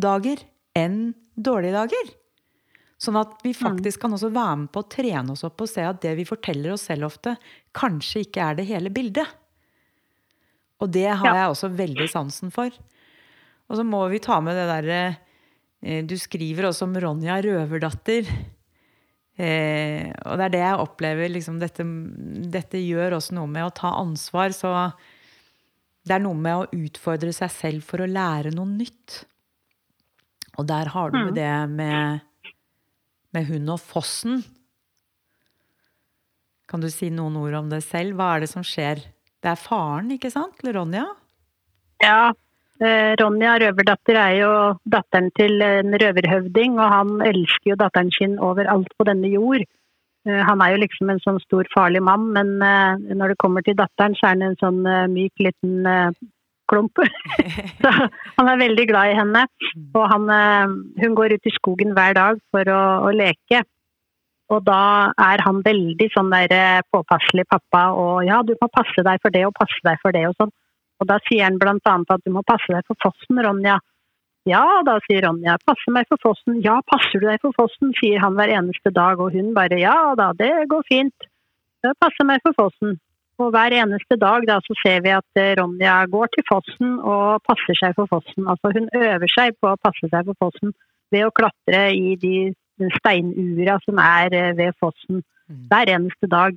dager 0.00 0.44
enn 0.78 1.12
dårlige 1.34 1.76
dager. 1.76 2.12
Sånn 3.02 3.18
at 3.18 3.34
vi 3.42 3.50
faktisk 3.56 4.04
kan 4.04 4.14
også 4.14 4.30
være 4.30 4.60
med 4.62 4.70
på 4.72 4.84
å 4.84 4.90
trene 4.94 5.34
oss 5.34 5.42
opp 5.46 5.64
og 5.64 5.70
se 5.70 5.82
at 5.82 5.98
det 6.04 6.14
vi 6.20 6.26
forteller 6.28 6.76
oss 6.76 6.86
selv 6.86 7.08
ofte, 7.08 7.34
kanskje 7.74 8.22
ikke 8.28 8.46
er 8.46 8.60
det 8.60 8.68
hele 8.70 8.92
bildet. 8.94 9.26
Og 10.82 10.90
det 10.94 11.08
har 11.10 11.34
jeg 11.34 11.50
også 11.50 11.70
veldig 11.74 12.06
sansen 12.10 12.54
for. 12.54 12.70
Og 13.70 13.78
så 13.78 13.84
må 13.86 14.04
vi 14.12 14.22
ta 14.22 14.38
med 14.44 14.54
det 14.58 14.68
derre 14.70 15.02
eh, 15.08 15.20
Du 15.82 16.14
skriver 16.18 16.68
også 16.68 16.86
om 16.86 16.94
Ronja 17.02 17.40
røverdatter. 17.42 18.28
Eh, 19.42 20.12
og 20.28 20.36
det 20.38 20.44
er 20.46 20.52
det 20.54 20.60
jeg 20.62 20.78
opplever. 20.84 21.32
Liksom, 21.34 21.56
dette, 21.58 21.86
dette 22.54 22.78
gjør 22.78 23.16
også 23.18 23.34
noe 23.34 23.50
med 23.50 23.66
å 23.66 23.72
ta 23.74 23.90
ansvar. 23.98 24.54
Så 24.54 24.70
det 26.06 26.14
er 26.16 26.22
noe 26.22 26.38
med 26.38 26.54
å 26.60 26.68
utfordre 26.86 27.32
seg 27.34 27.50
selv 27.54 27.86
for 27.88 28.04
å 28.04 28.10
lære 28.10 28.52
noe 28.54 28.68
nytt. 28.70 29.24
Og 30.60 30.66
der 30.68 30.90
har 30.94 31.10
du 31.10 31.18
Mm. 31.18 31.34
det 31.34 31.50
med, 31.70 32.20
med 33.32 33.46
hund 33.48 33.70
og 33.74 33.80
fossen. 33.80 34.44
Kan 36.68 36.80
du 36.80 36.88
si 36.90 37.10
noen 37.10 37.36
ord 37.40 37.54
om 37.58 37.68
det 37.72 37.82
selv? 37.84 38.14
Hva 38.16 38.36
er 38.36 38.40
det 38.44 38.50
som 38.52 38.62
skjer? 38.62 39.02
Det 39.42 39.50
er 39.50 39.58
faren, 39.58 40.10
ikke 40.14 40.30
sant? 40.32 40.54
Eller 40.62 40.78
Ronja? 40.78 41.06
Ja, 42.02 42.30
eh, 42.30 42.34
Ronja 43.20 43.58
røverdatter 43.62 44.16
er 44.18 44.32
jo 44.40 44.50
datteren 44.90 45.28
til 45.38 45.62
en 45.62 45.94
røverhøvding, 46.02 46.80
og 46.80 46.88
han 46.96 47.12
elsker 47.28 47.72
jo 47.72 47.78
datteren 47.78 48.10
sin 48.16 48.38
overalt 48.42 48.90
på 48.98 49.06
denne 49.06 49.30
jord. 49.30 49.64
Eh, 50.26 50.42
Han 50.46 50.62
er 50.62 50.74
jo 50.74 50.82
liksom 50.84 51.10
en 51.10 51.22
sånn 51.22 51.40
stor, 51.42 51.66
farlig 51.74 52.02
mann, 52.02 52.30
men 52.36 52.54
eh, 52.62 53.14
når 53.14 53.34
det 53.34 53.42
kommer 53.42 53.64
til 53.66 53.76
datteren, 53.78 54.14
så 54.18 54.28
er 54.28 54.36
han 54.36 54.46
en 54.50 54.60
sånn 54.60 54.80
eh, 54.86 55.10
myk, 55.10 55.32
liten 55.42 55.86
eh, 55.86 56.14
klump. 56.70 57.02
så 57.82 57.92
han 58.38 58.50
er 58.52 58.62
veldig 58.62 58.86
glad 58.90 59.12
i 59.12 59.18
henne. 59.18 59.44
Og 59.92 60.08
han, 60.14 60.30
eh, 60.30 60.74
hun 61.02 61.18
går 61.18 61.36
ut 61.36 61.50
i 61.50 61.54
skogen 61.58 61.94
hver 61.96 62.16
dag 62.18 62.42
for 62.54 62.70
å, 62.70 62.82
å 63.08 63.14
leke. 63.14 63.64
Og 64.52 64.64
da 64.66 65.12
er 65.16 65.42
han 65.46 65.62
veldig 65.64 66.10
sånn 66.14 66.32
der 66.32 66.54
eh, 66.54 66.86
påpasselig 66.94 67.48
pappa, 67.50 67.88
og 67.96 68.22
ja, 68.28 68.42
du 68.46 68.54
må 68.60 68.70
passe 68.72 69.04
deg 69.06 69.22
for 69.24 69.34
det 69.34 69.46
og 69.48 69.56
passe 69.58 69.80
deg 69.86 69.98
for 70.02 70.14
det 70.14 70.26
og 70.28 70.36
sånn. 70.38 70.52
Og 71.02 71.08
da 71.10 71.18
sier 71.26 71.48
han 71.48 71.58
annet 71.58 72.12
at 72.14 72.22
du 72.24 72.30
må 72.34 72.44
passe 72.46 72.70
deg 72.70 72.86
for 72.86 72.98
fossen, 73.02 73.40
Ronja. 73.42 73.78
Ja, 74.48 74.62
da 74.86 74.96
sier 75.06 75.26
Ronja. 75.26 75.56
Passe 75.66 75.94
meg 75.94 76.06
for 76.10 76.20
fossen. 76.22 76.60
Ja, 76.62 76.80
passer 76.86 77.22
du 77.22 77.26
deg 77.28 77.42
for 77.42 77.54
fossen, 77.58 77.92
sier 77.98 78.22
han 78.22 78.38
hver 78.38 78.52
eneste 78.54 78.90
dag. 78.94 79.20
Og 79.22 79.34
hun 79.34 79.52
bare 79.54 79.78
ja 79.82 80.14
da, 80.18 80.30
det 80.38 80.52
går 80.70 80.86
fint. 80.90 81.28
Jeg 81.82 81.98
passer 82.02 82.28
meg 82.28 82.42
for 82.46 82.56
fossen. 82.58 82.96
Og 83.42 83.50
hver 83.54 83.74
eneste 83.74 84.18
dag 84.20 84.46
da 84.46 84.60
så 84.62 84.74
ser 84.82 85.02
vi 85.02 85.10
at 85.14 85.40
eh, 85.40 85.54
Ronja 85.58 86.04
går 86.12 86.30
til 86.34 86.46
fossen 86.46 86.98
og 87.00 87.42
passer 87.48 87.78
seg 87.78 87.96
for 87.98 88.10
fossen. 88.10 88.46
Altså 88.46 88.70
hun 88.76 88.86
øver 88.94 89.30
seg 89.34 89.56
på 89.58 89.72
å 89.72 89.80
passe 89.82 90.06
seg 90.06 90.28
for 90.30 90.38
fossen 90.38 90.74
ved 91.12 91.26
å 91.26 91.34
klatre 91.34 91.88
i 91.96 92.14
de 92.20 92.52
steinura 93.00 93.78
som 93.82 93.98
er 94.02 94.36
eh, 94.36 94.52
ved 94.58 94.78
fossen 94.78 95.24
Mm. 95.52 95.66
hver 95.68 95.86
eneste 95.96 96.26
dag. 96.30 96.52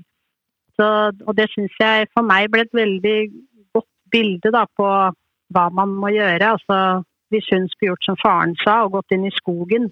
Så, 0.75 0.86
og 1.27 1.34
det 1.38 1.47
syns 1.53 1.75
jeg 1.79 2.08
for 2.13 2.23
meg 2.27 2.51
ble 2.51 2.65
et 2.65 2.75
veldig 2.75 3.19
bilde 4.12 4.52
da, 4.54 4.65
på 4.78 4.86
hva 5.54 5.65
man 5.74 5.94
må 6.02 6.10
gjøre. 6.13 6.56
Altså, 6.58 7.04
hvis 7.34 7.48
hun 7.54 7.68
skulle 7.72 7.94
gjort 7.94 8.08
som 8.10 8.18
faren 8.22 8.56
sa 8.63 8.84
og 8.86 8.98
gått 9.00 9.15
inn 9.15 9.26
i 9.28 9.34
skogen, 9.36 9.89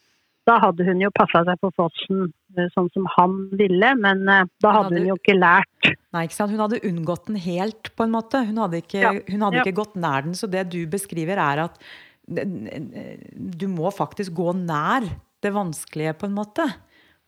da 0.48 0.58
hadde 0.60 0.84
hun 0.84 1.00
jo 1.00 1.10
passa 1.16 1.44
seg 1.48 1.60
på 1.64 1.70
fossen 1.78 2.26
eh, 2.58 2.68
sånn 2.74 2.90
som 2.94 3.06
han 3.16 3.36
ville, 3.56 3.94
men 3.96 4.26
da 4.28 4.42
da 4.62 4.74
Hun 4.74 4.78
hadde 4.82 4.98
hun 5.00 5.12
jo 5.14 5.20
ikke 5.22 5.38
lært. 5.38 5.92
Nei, 6.12 6.26
ikke 6.28 6.36
sant? 6.36 6.52
Hun 6.52 6.60
hadde 6.66 6.82
unngått 6.84 7.30
den 7.30 7.40
helt, 7.40 7.94
på 7.96 8.04
en 8.04 8.12
måte. 8.12 8.42
Hun 8.50 8.60
hadde 8.60 8.82
ikke, 8.84 9.00
Ja, 9.06 9.14
hun 9.14 9.46
hadde 9.48 9.62
ja. 9.62 9.64
ikke 9.64 9.80
gått 9.80 9.96
nær 9.96 10.26
den. 10.28 10.36
Så 10.36 10.50
det 10.52 10.66
du 10.74 10.82
beskriver, 10.92 11.40
er 11.40 11.64
at 11.70 11.80
du 12.28 13.68
må 13.72 13.92
faktisk 13.92 14.34
gå 14.36 14.54
nær 14.56 15.08
det 15.44 15.52
vanskelige, 15.56 16.14
på 16.20 16.28
en 16.30 16.36
måte. 16.38 16.68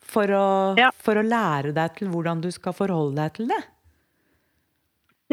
For 0.05 0.27
å, 0.27 0.75
Ja. 0.77 0.91
for 0.95 1.15
å 1.15 1.23
lære 1.25 1.73
deg 1.73 1.95
til 1.97 2.09
hvordan 2.11 2.41
du 2.43 2.51
skal 2.51 2.73
forholde 2.77 3.15
deg 3.15 3.33
til 3.33 3.47
det. 3.47 3.63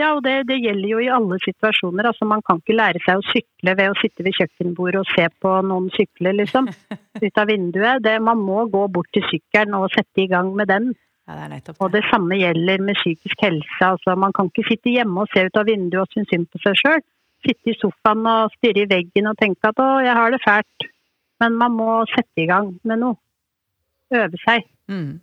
Ja, 0.00 0.14
og 0.16 0.22
det, 0.24 0.46
det 0.48 0.56
gjelder 0.62 0.88
jo 0.88 1.00
i 1.04 1.10
alle 1.12 1.36
situasjoner. 1.42 2.06
Altså, 2.08 2.24
man 2.28 2.40
kan 2.46 2.62
ikke 2.62 2.76
lære 2.78 3.00
seg 3.04 3.20
å 3.20 3.26
sykle 3.28 3.74
ved 3.76 3.92
å 3.92 3.96
sitte 4.00 4.24
ved 4.24 4.36
kjøkkenbordet 4.38 5.02
og 5.02 5.10
se 5.12 5.26
på 5.44 5.52
noen 5.68 5.90
sykle, 5.92 6.32
liksom. 6.38 6.70
Ut 7.24 7.40
av 7.42 7.50
vinduet. 7.50 8.00
Det, 8.04 8.14
man 8.24 8.40
må 8.40 8.64
gå 8.72 8.86
bort 8.94 9.10
til 9.12 9.26
sykkelen 9.28 9.76
og 9.76 9.90
sette 9.92 10.24
i 10.24 10.30
gang 10.32 10.54
med 10.56 10.72
den. 10.72 10.94
Ja, 11.28 11.36
det 11.36 11.42
er 11.44 11.50
nettopp 11.52 11.82
Og 11.84 11.92
det 11.92 12.02
samme 12.08 12.38
gjelder 12.40 12.86
med 12.88 12.98
psykisk 13.02 13.44
helse. 13.44 13.82
Altså, 13.84 14.16
man 14.18 14.32
kan 14.36 14.48
ikke 14.48 14.64
sitte 14.70 14.94
hjemme 14.94 15.26
og 15.26 15.34
se 15.34 15.44
ut 15.44 15.60
av 15.60 15.68
vinduet 15.68 16.00
og 16.06 16.16
synes 16.16 16.32
synd 16.32 16.48
på 16.48 16.62
seg 16.64 16.78
sjøl. 16.80 17.04
Sitte 17.42 17.72
i 17.74 17.76
sofaen 17.76 18.24
og 18.32 18.54
stirre 18.56 18.86
i 18.86 18.90
veggen 18.90 19.28
og 19.28 19.36
tenke 19.38 19.68
at 19.68 19.82
'å, 19.82 19.90
jeg 20.06 20.14
har 20.14 20.30
det 20.30 20.40
fælt'. 20.46 20.88
Men 21.42 21.58
man 21.58 21.72
må 21.76 21.90
sette 22.14 22.42
i 22.42 22.46
gang 22.46 22.72
med 22.84 23.02
noe. 23.02 23.18
Øve 24.14 24.38
seg. 24.46 24.64
Mm. 24.88 25.20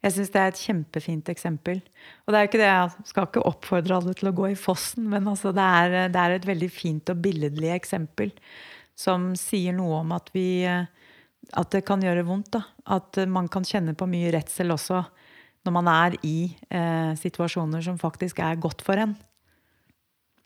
Jeg 0.00 0.14
syns 0.14 0.30
det 0.32 0.40
er 0.40 0.50
et 0.52 0.60
kjempefint 0.60 1.28
eksempel. 1.28 1.80
Og 2.24 2.32
det 2.32 2.38
er 2.38 2.44
jo 2.44 2.50
ikke 2.50 2.60
det, 2.62 2.68
jeg 2.70 3.08
skal 3.10 3.26
ikke 3.28 3.44
oppfordre 3.50 3.98
alle 3.98 4.14
til 4.16 4.30
å 4.30 4.36
gå 4.36 4.50
i 4.52 4.58
fossen, 4.58 5.10
men 5.12 5.28
altså 5.28 5.52
det, 5.56 5.66
er, 5.82 5.96
det, 6.12 6.22
er, 6.22 6.36
et 6.36 6.48
veldig 6.48 6.70
fint 6.72 7.12
og 7.12 7.20
billedlig 7.20 7.74
eksempel 7.74 8.32
som 8.96 9.30
sier 9.38 9.76
noe 9.76 10.00
om 10.02 10.16
at 10.16 10.32
vi 10.34 10.64
At 11.56 11.72
det 11.72 11.82
kan 11.88 12.02
gjøre 12.04 12.24
vondt. 12.24 12.52
da. 12.52 12.62
At 12.86 13.16
man 13.26 13.48
kan 13.48 13.64
kjenne 13.64 13.96
på 13.96 14.06
mye 14.06 14.30
redsel 14.32 14.70
også 14.70 15.02
når 15.66 15.72
man 15.72 15.88
er 15.92 16.16
i 16.24 16.52
eh, 16.72 17.12
situasjoner 17.20 17.82
som 17.84 17.98
faktisk 18.00 18.38
er 18.40 18.60
godt 18.60 18.80
for 18.84 18.96
en. 18.96 19.16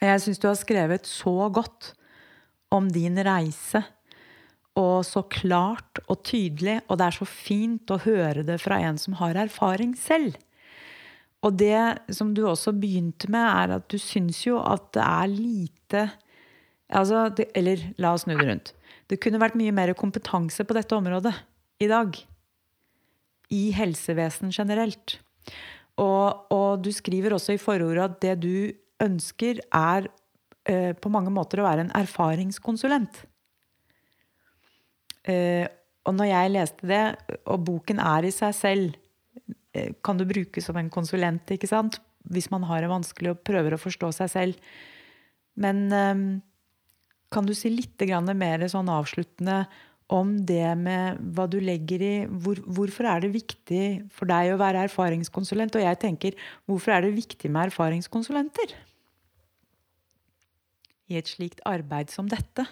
Jeg 0.02 0.22
syns 0.22 0.40
du 0.42 0.48
har 0.48 0.58
skrevet 0.58 1.06
så 1.06 1.50
godt 1.54 1.92
om 2.74 2.88
din 2.90 3.18
reise 3.22 3.84
og 4.78 5.04
så 5.06 5.22
klart 5.30 6.00
og 6.10 6.24
tydelig, 6.26 6.80
og 6.88 6.98
det 6.98 7.06
er 7.06 7.16
så 7.18 7.26
fint 7.28 7.90
å 7.94 8.00
høre 8.02 8.42
det 8.46 8.58
fra 8.62 8.80
en 8.82 8.98
som 8.98 9.14
har 9.20 9.38
erfaring 9.38 9.94
selv. 9.98 10.34
Og 11.44 11.58
det 11.60 11.78
som 12.16 12.32
du 12.34 12.42
også 12.48 12.72
begynte 12.74 13.28
med, 13.30 13.44
er 13.44 13.76
at 13.76 13.86
du 13.92 13.98
syns 14.00 14.40
jo 14.46 14.58
at 14.64 14.88
det 14.96 15.04
er 15.04 15.30
lite 15.30 16.04
altså, 16.88 17.28
det, 17.36 17.50
Eller 17.54 17.82
la 18.00 18.14
oss 18.16 18.24
snu 18.24 18.34
det 18.34 18.48
rundt. 18.48 18.72
Det 19.10 19.20
kunne 19.20 19.40
vært 19.42 19.58
mye 19.60 19.74
mer 19.76 19.92
kompetanse 19.98 20.64
på 20.64 20.76
dette 20.76 20.96
området 20.96 21.34
i 21.84 21.90
dag. 21.90 22.16
I 23.52 23.64
helsevesen 23.76 24.54
generelt. 24.54 25.18
Og, 26.00 26.48
og 26.50 26.82
du 26.82 26.90
skriver 26.90 27.36
også 27.36 27.54
i 27.54 27.60
forordet 27.60 28.08
at 28.08 28.16
det 28.24 28.34
du 28.42 28.56
ønsker, 29.04 29.60
er 29.74 30.08
eh, 30.70 30.94
på 30.96 31.12
mange 31.12 31.30
måter 31.34 31.60
å 31.60 31.66
være 31.68 31.84
en 31.84 31.94
erfaringskonsulent. 31.98 33.20
Eh, 35.30 35.66
og 36.04 36.16
når 36.18 36.30
jeg 36.30 36.52
leste 36.52 36.88
det, 36.88 37.04
og 37.48 37.62
boken 37.64 38.00
er 38.02 38.28
i 38.28 38.32
seg 38.34 38.56
selv, 38.56 38.98
eh, 39.72 39.94
kan 40.04 40.20
du 40.20 40.26
bruke 40.28 40.62
som 40.62 40.76
en 40.76 40.90
konsulent, 40.92 41.48
ikke 41.50 41.70
sant? 41.70 42.00
Hvis 42.28 42.50
man 42.52 42.64
har 42.68 42.80
det 42.80 42.92
vanskelig 42.92 43.32
og 43.32 43.44
prøver 43.44 43.76
å 43.76 43.80
forstå 43.80 44.12
seg 44.16 44.30
selv. 44.32 44.68
Men 45.56 45.86
eh, 45.92 46.22
kan 47.32 47.48
du 47.48 47.54
si 47.56 47.72
litt 47.72 48.00
mer 48.36 48.68
sånn 48.68 48.88
avsluttende 48.88 49.64
om 50.12 50.36
det 50.44 50.76
med 50.76 51.20
hva 51.34 51.46
du 51.48 51.56
legger 51.64 52.02
i 52.04 52.14
hvor, 52.28 52.60
Hvorfor 52.60 53.08
er 53.08 53.24
det 53.24 53.32
viktig 53.32 53.84
for 54.12 54.28
deg 54.28 54.52
å 54.52 54.60
være 54.60 54.84
erfaringskonsulent? 54.88 55.76
Og 55.76 55.82
jeg 55.82 56.00
tenker, 56.02 56.36
hvorfor 56.68 56.92
er 56.92 57.06
det 57.06 57.16
viktig 57.16 57.50
med 57.50 57.70
erfaringskonsulenter? 57.70 58.76
I 61.08 61.20
et 61.20 61.28
slikt 61.28 61.64
arbeid 61.68 62.12
som 62.12 62.28
dette? 62.28 62.66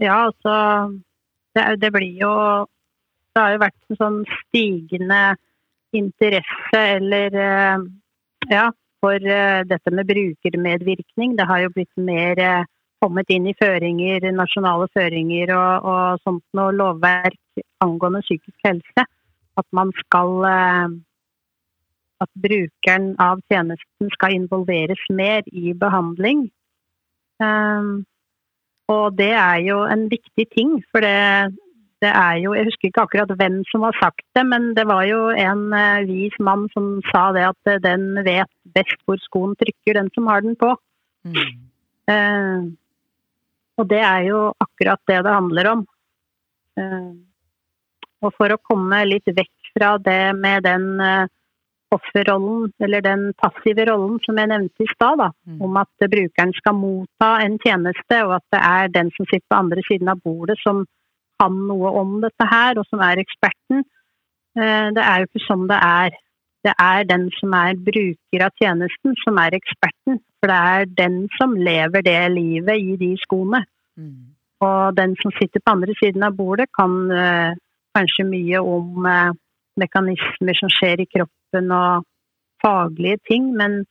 Ja, 0.00 0.24
altså 0.26 0.54
det, 1.54 1.80
det, 1.80 1.90
blir 1.92 2.20
jo 2.20 2.32
Det 3.34 3.42
har 3.42 3.54
jo 3.54 3.62
vært 3.62 3.90
en 3.90 3.98
sånn 3.98 4.20
stigende 4.40 5.36
interesse 5.94 6.80
eller 6.96 7.36
eh, 7.38 7.84
Ja, 8.50 8.68
for 9.02 9.14
eh, 9.14 9.62
dette 9.68 9.92
med 9.94 10.08
brukermedvirkning. 10.10 11.36
Det 11.38 11.46
har 11.46 11.64
jo 11.64 11.72
blitt 11.74 11.92
mer 11.96 12.40
eh, 12.42 12.66
kommet 13.02 13.30
inn 13.30 13.46
i 13.46 13.56
føringer, 13.58 14.30
nasjonale 14.32 14.88
føringer 14.96 15.52
og, 15.54 15.88
og 15.90 16.22
sånt 16.24 16.44
noe 16.56 16.74
lovverk 16.74 17.64
angående 17.84 18.22
psykisk 18.24 18.66
helse. 18.66 19.06
At 19.54 19.66
man 19.70 19.92
skal 20.02 20.46
At 22.24 22.30
brukeren 22.40 23.12
av 23.20 23.42
tjenesten 23.50 24.10
skal 24.14 24.34
involveres 24.34 25.02
mer 25.10 25.42
i 25.52 25.74
behandling. 25.76 26.48
Og 28.92 29.16
det 29.16 29.32
er 29.32 29.60
jo 29.64 29.82
en 29.88 30.08
viktig 30.12 30.44
ting, 30.52 30.76
for 30.92 31.04
det, 31.04 31.56
det, 32.04 32.10
er 32.10 32.40
jo 32.42 32.54
Jeg 32.54 32.68
husker 32.68 32.90
ikke 32.90 33.04
akkurat 33.06 33.36
hvem 33.40 33.62
som 33.70 33.86
har 33.86 33.96
sagt 34.00 34.24
det, 34.36 34.44
men 34.46 34.74
det 34.76 34.86
var 34.90 35.04
jo 35.08 35.28
en 35.30 35.66
uh, 35.72 36.04
vis 36.08 36.36
mann 36.38 36.66
som 36.74 36.98
sa 37.08 37.30
det 37.36 37.46
at 37.48 37.70
uh, 37.70 37.80
den 37.80 38.20
vet 38.26 38.50
best 38.76 39.00
hvor 39.04 39.20
skoen 39.24 39.54
trykker, 39.56 39.96
den 39.96 40.10
som 40.14 40.28
har 40.28 40.44
den 40.44 40.56
på. 40.60 40.74
Mm. 41.24 41.38
Uh, 42.12 42.60
og 43.80 43.88
det 43.90 44.02
er 44.04 44.26
jo 44.28 44.50
akkurat 44.60 45.00
det 45.08 45.22
det 45.24 45.38
handler 45.38 45.70
om. 45.72 45.86
og 48.24 48.30
for 48.34 48.50
å 48.50 48.62
komme 48.62 49.00
litt 49.06 49.26
vekk 49.26 49.72
fra 49.76 49.94
det 49.98 50.34
med 50.38 50.62
den 50.66 50.86
offerrollen, 51.92 52.72
eller 52.82 53.04
den 53.04 53.32
passive 53.38 53.86
rollen 53.90 54.18
som 54.24 54.38
jeg 54.40 54.50
nevnte 54.50 54.84
i 54.84 54.90
stad, 54.92 55.22
mm. 55.46 55.60
om 55.62 55.76
at 55.82 56.08
brukeren 56.14 56.52
skal 56.56 56.76
motta 56.78 57.30
en 57.44 57.58
tjeneste, 57.62 58.20
og 58.26 58.36
at 58.38 58.46
det 58.54 58.62
er 58.70 58.92
den 58.98 59.12
som 59.16 59.28
sitter 59.30 59.46
på 59.50 59.60
andre 59.60 59.84
siden 59.88 60.10
av 60.12 60.22
bordet 60.24 60.58
som 60.62 60.84
kan 61.40 61.56
noe 61.68 61.92
om 62.00 62.18
dette 62.24 62.48
her, 62.50 62.78
og 62.78 62.86
som 62.88 63.02
er 63.04 63.22
eksperten. 63.22 63.84
Eh, 64.58 64.88
det 64.96 65.04
er 65.04 65.22
jo 65.22 65.30
ikke 65.30 65.46
sånn 65.46 65.66
det 65.70 65.80
er. 65.80 66.20
Det 66.64 66.72
er 66.80 67.04
den 67.04 67.26
som 67.36 67.54
er 67.58 67.80
bruker 67.88 68.46
av 68.46 68.54
tjenesten, 68.60 69.16
som 69.20 69.40
er 69.42 69.56
eksperten. 69.58 70.20
For 70.40 70.52
det 70.52 70.60
er 70.74 70.92
den 71.02 71.18
som 71.36 71.56
lever 71.56 72.04
det 72.06 72.20
livet 72.32 72.80
i 72.80 72.96
de 73.00 73.10
skoene. 73.20 73.64
Mm. 74.00 74.32
Og 74.64 74.96
den 74.96 75.12
som 75.20 75.34
sitter 75.36 75.60
på 75.60 75.74
andre 75.74 75.96
siden 75.98 76.24
av 76.24 76.36
bordet, 76.38 76.70
kan 76.72 76.94
uh, 77.12 77.52
kanskje 77.96 78.24
mye 78.30 78.62
om 78.64 79.04
uh, 79.04 79.36
mekanismer 79.80 80.56
som 80.56 80.72
skjer 80.72 81.02
i 81.04 81.10
kroppen 81.10 81.43
kroppen 81.54 81.70
og 81.72 82.04
faglige 82.62 83.18
ting, 83.28 83.54
men 83.56 83.84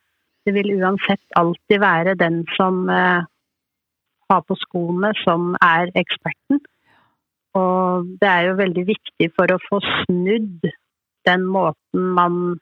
det 0.46 0.54
vil 0.54 0.82
uansett 0.82 1.24
alltid 1.36 1.80
være 1.80 2.16
den 2.16 2.46
som 2.58 2.90
eh, 2.90 3.24
har 4.30 4.42
på 4.48 4.56
skoene, 4.56 5.14
som 5.24 5.56
er 5.62 5.92
eksperten. 5.96 6.60
Og 7.56 8.06
det 8.20 8.28
er 8.28 8.50
jo 8.50 8.58
veldig 8.58 8.86
viktig 8.88 9.32
for 9.38 9.48
å 9.54 9.62
få 9.70 9.80
snudd 10.04 10.68
den 11.26 11.46
måten 11.46 12.12
man 12.18 12.60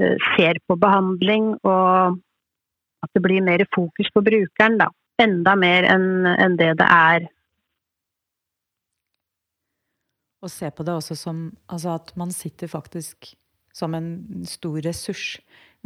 eh, 0.00 0.16
ser 0.34 0.58
på 0.66 0.76
behandling, 0.76 1.54
og 1.62 2.18
at 3.02 3.10
det 3.14 3.22
blir 3.22 3.44
mer 3.44 3.64
fokus 3.74 4.10
på 4.12 4.24
brukeren, 4.24 4.78
da. 4.78 4.90
Enda 5.18 5.54
mer 5.56 5.86
enn 5.88 6.26
en 6.26 6.56
det 6.58 6.74
det 6.76 6.86
er. 6.86 7.28
Og 10.42 10.50
se 10.52 10.68
på 10.70 10.84
det 10.84 10.92
også 10.92 11.14
som 11.16 11.38
altså 11.72 11.94
at 11.96 12.12
man 12.16 12.30
sitter 12.30 12.68
faktisk 12.68 13.36
som 13.76 13.94
en 13.96 14.08
stor 14.48 14.80
ressurs. 14.84 15.36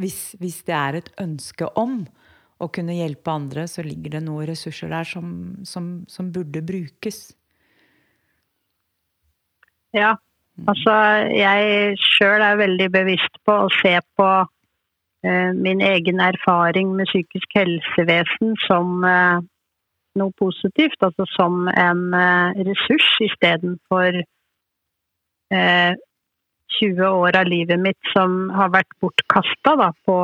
Hvis, 0.01 0.37
hvis, 0.41 0.63
det 0.69 0.77
er 0.77 1.01
et 1.01 1.11
ønske 1.21 1.67
om 1.79 2.05
å 2.61 2.69
kunne 2.73 2.97
hjelpe 2.97 3.33
andre, 3.33 3.67
så 3.69 3.83
ligger 3.85 4.17
det 4.17 4.25
noen 4.25 4.49
ressurser 4.51 4.93
der 4.93 5.09
som, 5.09 5.35
som, 5.67 5.93
som 6.09 6.31
burde 6.33 6.63
brukes. 6.65 7.31
Ja. 9.97 10.15
Mm. 10.61 10.69
Altså, 10.71 10.95
jeg 11.35 12.01
sjøl 12.05 12.45
er 12.45 12.61
veldig 12.61 12.89
bevisst 12.93 13.41
på 13.49 13.57
å 13.65 13.71
se 13.81 13.95
på 14.19 14.29
eh, 15.25 15.53
min 15.57 15.81
egen 15.85 16.21
erfaring 16.23 16.93
med 16.97 17.09
psykisk 17.11 17.57
helsevesen 17.57 18.55
som 18.67 19.07
eh, 19.09 19.41
noe 20.21 20.37
positivt. 20.39 21.01
Altså 21.07 21.27
som 21.33 21.67
en 21.73 22.05
eh, 22.17 22.63
ressurs 22.69 23.09
istedenfor 23.31 24.21
eh, 25.55 25.93
20 26.79 27.07
år 27.07 27.37
av 27.41 27.49
livet 27.49 27.81
mitt 27.81 28.13
som 28.15 28.51
har 28.55 28.73
vært 28.73 28.93
bortkasta 29.03 29.91
på 30.07 30.17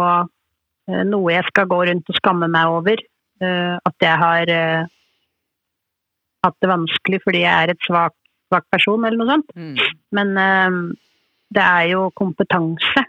eh, 0.91 1.03
noe 1.09 1.35
jeg 1.35 1.47
skal 1.51 1.69
gå 1.71 1.81
rundt 1.89 2.13
og 2.13 2.19
skamme 2.21 2.49
meg 2.53 2.77
over. 2.79 3.03
Eh, 3.43 3.75
at 3.77 4.07
jeg 4.07 4.21
har 4.23 4.53
eh, 4.53 4.87
hatt 6.47 6.59
det 6.63 6.71
vanskelig 6.71 7.21
fordi 7.25 7.43
jeg 7.45 7.67
er 7.67 7.75
et 7.75 7.89
svak, 7.89 8.17
svak 8.49 8.67
person, 8.73 9.05
eller 9.05 9.21
noe 9.21 9.35
sånt. 9.35 9.55
Mm. 9.57 9.77
Men 10.17 10.35
det 11.53 11.63
er 11.63 11.87
jo 11.91 12.09
kompetanse 12.17 13.03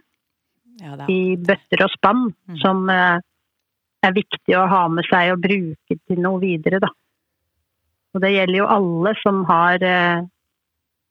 ja, 0.81 0.95
er... 0.95 1.09
i 1.11 1.37
bøtter 1.37 1.85
og 1.85 1.91
spann 1.93 2.23
mm. 2.31 2.57
som 2.63 2.87
er 2.89 4.15
viktig 4.15 4.55
å 4.57 4.65
ha 4.69 4.87
med 4.89 5.05
seg 5.09 5.35
og 5.35 5.43
bruke 5.45 5.97
til 5.99 6.23
noe 6.23 6.41
videre, 6.41 6.81
da. 6.81 6.89
Og 8.15 8.23
det 8.23 8.33
gjelder 8.33 8.59
jo 8.63 8.71
alle 8.73 9.13
som 9.21 9.43
har 9.45 9.83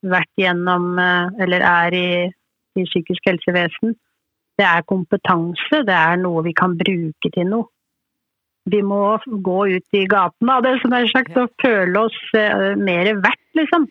vært 0.04 0.32
gjennom 0.40 0.98
eh, 1.00 1.38
eller 1.44 1.64
er 1.64 1.96
i, 1.96 2.10
i 2.76 2.84
psykisk 2.88 3.30
helsevesen. 3.30 3.96
Det 4.56 4.64
er 4.64 4.86
kompetanse, 4.88 5.82
det 5.84 5.96
er 5.96 6.20
noe 6.20 6.44
vi 6.46 6.54
kan 6.56 6.76
bruke 6.78 7.32
til 7.32 7.50
noe. 7.50 7.68
Vi 8.66 8.80
må 8.82 9.00
gå 9.46 9.58
ut 9.76 9.94
i 9.94 10.06
gatene 10.10 10.56
av 10.56 10.64
det 10.66 10.74
som 10.82 10.94
er 10.96 11.06
sagt, 11.12 11.36
og 11.38 11.52
føle 11.62 12.00
oss 12.08 12.16
uh, 12.34 12.72
mer 12.74 13.12
verdt, 13.22 13.44
liksom. 13.54 13.86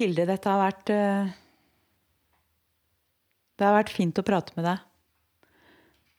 Hilde, 0.00 0.24
dette 0.30 0.48
har 0.48 0.62
vært 0.62 0.94
uh, 0.96 1.34
Det 3.60 3.68
har 3.68 3.76
vært 3.76 3.92
fint 3.92 4.16
å 4.16 4.24
prate 4.24 4.56
med 4.56 4.64
deg. 4.64 4.89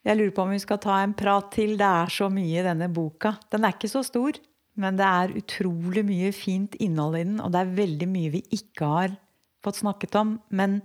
Jeg 0.02 0.18
lurer 0.18 0.32
på 0.34 0.42
om 0.42 0.50
vi 0.50 0.62
skal 0.62 0.80
ta 0.82 0.96
en 0.98 1.14
prat 1.14 1.52
til. 1.54 1.76
Det 1.78 1.86
er 1.86 2.10
så 2.10 2.26
mye 2.32 2.58
i 2.58 2.66
denne 2.66 2.88
boka. 2.90 3.36
Den 3.52 3.66
er 3.66 3.76
ikke 3.76 3.90
så 3.92 4.02
stor, 4.06 4.38
men 4.82 4.98
det 4.98 5.06
er 5.06 5.36
utrolig 5.38 6.02
mye 6.08 6.32
fint 6.34 6.74
innhold 6.82 7.20
i 7.20 7.24
den. 7.28 7.38
Og 7.42 7.52
det 7.54 7.60
er 7.62 7.76
veldig 7.76 8.08
mye 8.10 8.32
vi 8.34 8.42
ikke 8.58 8.88
har 8.90 9.14
fått 9.62 9.78
snakket 9.78 10.18
om. 10.18 10.36
Men 10.50 10.80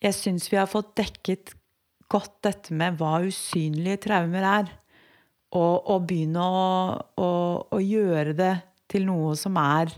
jeg 0.00 0.16
syns 0.16 0.48
vi 0.48 0.56
har 0.56 0.70
fått 0.70 0.94
dekket 0.96 1.52
godt 2.10 2.38
dette 2.48 2.74
med 2.74 2.96
hva 2.98 3.18
usynlige 3.28 4.06
traumer 4.06 4.46
er. 4.54 4.70
Og, 5.50 5.90
og 5.90 6.06
begynne 6.06 6.40
å, 6.40 6.66
å, 7.18 7.30
å, 7.74 7.78
gjøre 7.82 8.36
det 8.38 8.52
til 8.90 9.02
noe 9.08 9.34
som 9.38 9.56
er 9.58 9.90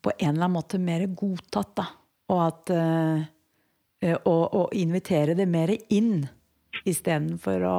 på 0.00 0.14
en 0.16 0.30
eller 0.30 0.46
annen 0.46 0.54
måte 0.56 0.80
mer 0.80 1.04
godtatt. 1.12 1.74
Da. 1.76 1.86
Og 2.32 2.40
at 2.40 2.72
uh, 2.72 3.26
og, 4.12 4.68
invitere 4.76 5.36
det 5.38 5.46
mer 5.48 5.72
inn, 5.92 6.26
istedenfor 6.84 7.64
å 7.68 7.78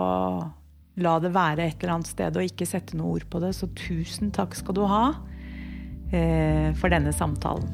la 1.04 1.16
det 1.20 1.34
være 1.36 1.66
et 1.66 1.82
eller 1.82 1.98
annet 1.98 2.10
sted 2.10 2.38
og 2.38 2.48
ikke 2.48 2.68
sette 2.68 2.98
noe 2.98 3.18
ord 3.18 3.26
på 3.30 3.42
det. 3.44 3.52
Så 3.58 3.70
tusen 3.78 4.32
takk 4.36 4.56
skal 4.58 4.78
du 4.78 4.86
ha 4.90 5.04
uh, 5.12 6.70
for 6.80 6.94
denne 6.94 7.14
samtalen. 7.16 7.68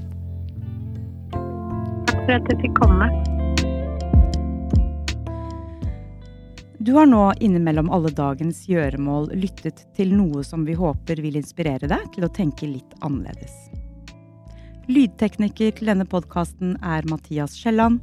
Takk 2.10 2.26
for 2.26 2.34
at 2.40 2.50
jeg 2.52 2.64
fikk 2.66 2.82
komme. 2.82 3.12
Du 6.82 6.96
har 6.96 7.06
nå 7.06 7.28
innimellom 7.46 7.92
alle 7.94 8.10
dagens 8.18 8.64
gjøremål 8.66 9.36
lyttet 9.38 9.84
til 9.94 10.16
noe 10.18 10.42
som 10.42 10.64
vi 10.66 10.74
håper 10.74 11.22
vil 11.22 11.38
inspirere 11.38 11.86
deg 11.86 12.08
til 12.16 12.26
å 12.26 12.32
tenke 12.34 12.66
litt 12.66 12.96
annerledes. 13.06 13.54
Lydtekniker 14.90 15.76
til 15.78 15.92
denne 15.92 16.08
podkasten 16.10 16.74
er 16.82 17.06
Mathias 17.06 17.54
Kielland, 17.60 18.02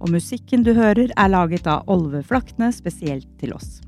og 0.00 0.12
musikken 0.14 0.64
du 0.64 0.72
hører 0.76 1.12
er 1.12 1.30
laget 1.30 1.68
av 1.68 1.88
Olve 1.92 2.22
Flakne 2.26 2.70
spesielt 2.72 3.28
til 3.40 3.52
oss. 3.56 3.80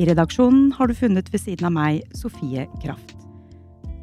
I 0.00 0.08
redaksjonen 0.08 0.70
har 0.78 0.88
du 0.88 0.96
funnet 0.96 1.28
ved 1.32 1.42
siden 1.44 1.68
av 1.68 1.74
meg 1.76 2.16
Sofie 2.16 2.64
Kraft. 2.82 3.18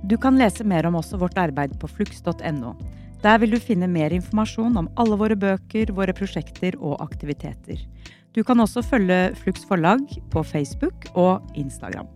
Du 0.10 0.16
kan 0.22 0.38
lese 0.40 0.64
mer 0.64 0.86
om 0.88 0.96
også 1.00 1.20
vårt 1.20 1.38
arbeid 1.42 1.74
på 1.82 1.90
flux.no. 1.90 2.76
Der 3.24 3.42
vil 3.42 3.52
du 3.52 3.60
finne 3.60 3.90
mer 3.92 4.14
informasjon 4.16 4.78
om 4.80 4.88
alle 5.02 5.18
våre 5.20 5.36
bøker, 5.36 5.92
våre 5.92 6.16
prosjekter 6.16 6.78
og 6.80 7.02
aktiviteter. 7.04 7.82
Du 8.38 8.46
kan 8.46 8.62
også 8.62 8.86
følge 8.86 9.34
Flux 9.42 9.66
forlag 9.68 10.06
på 10.32 10.46
Facebook 10.46 11.10
og 11.18 11.44
Instagram. 11.58 12.08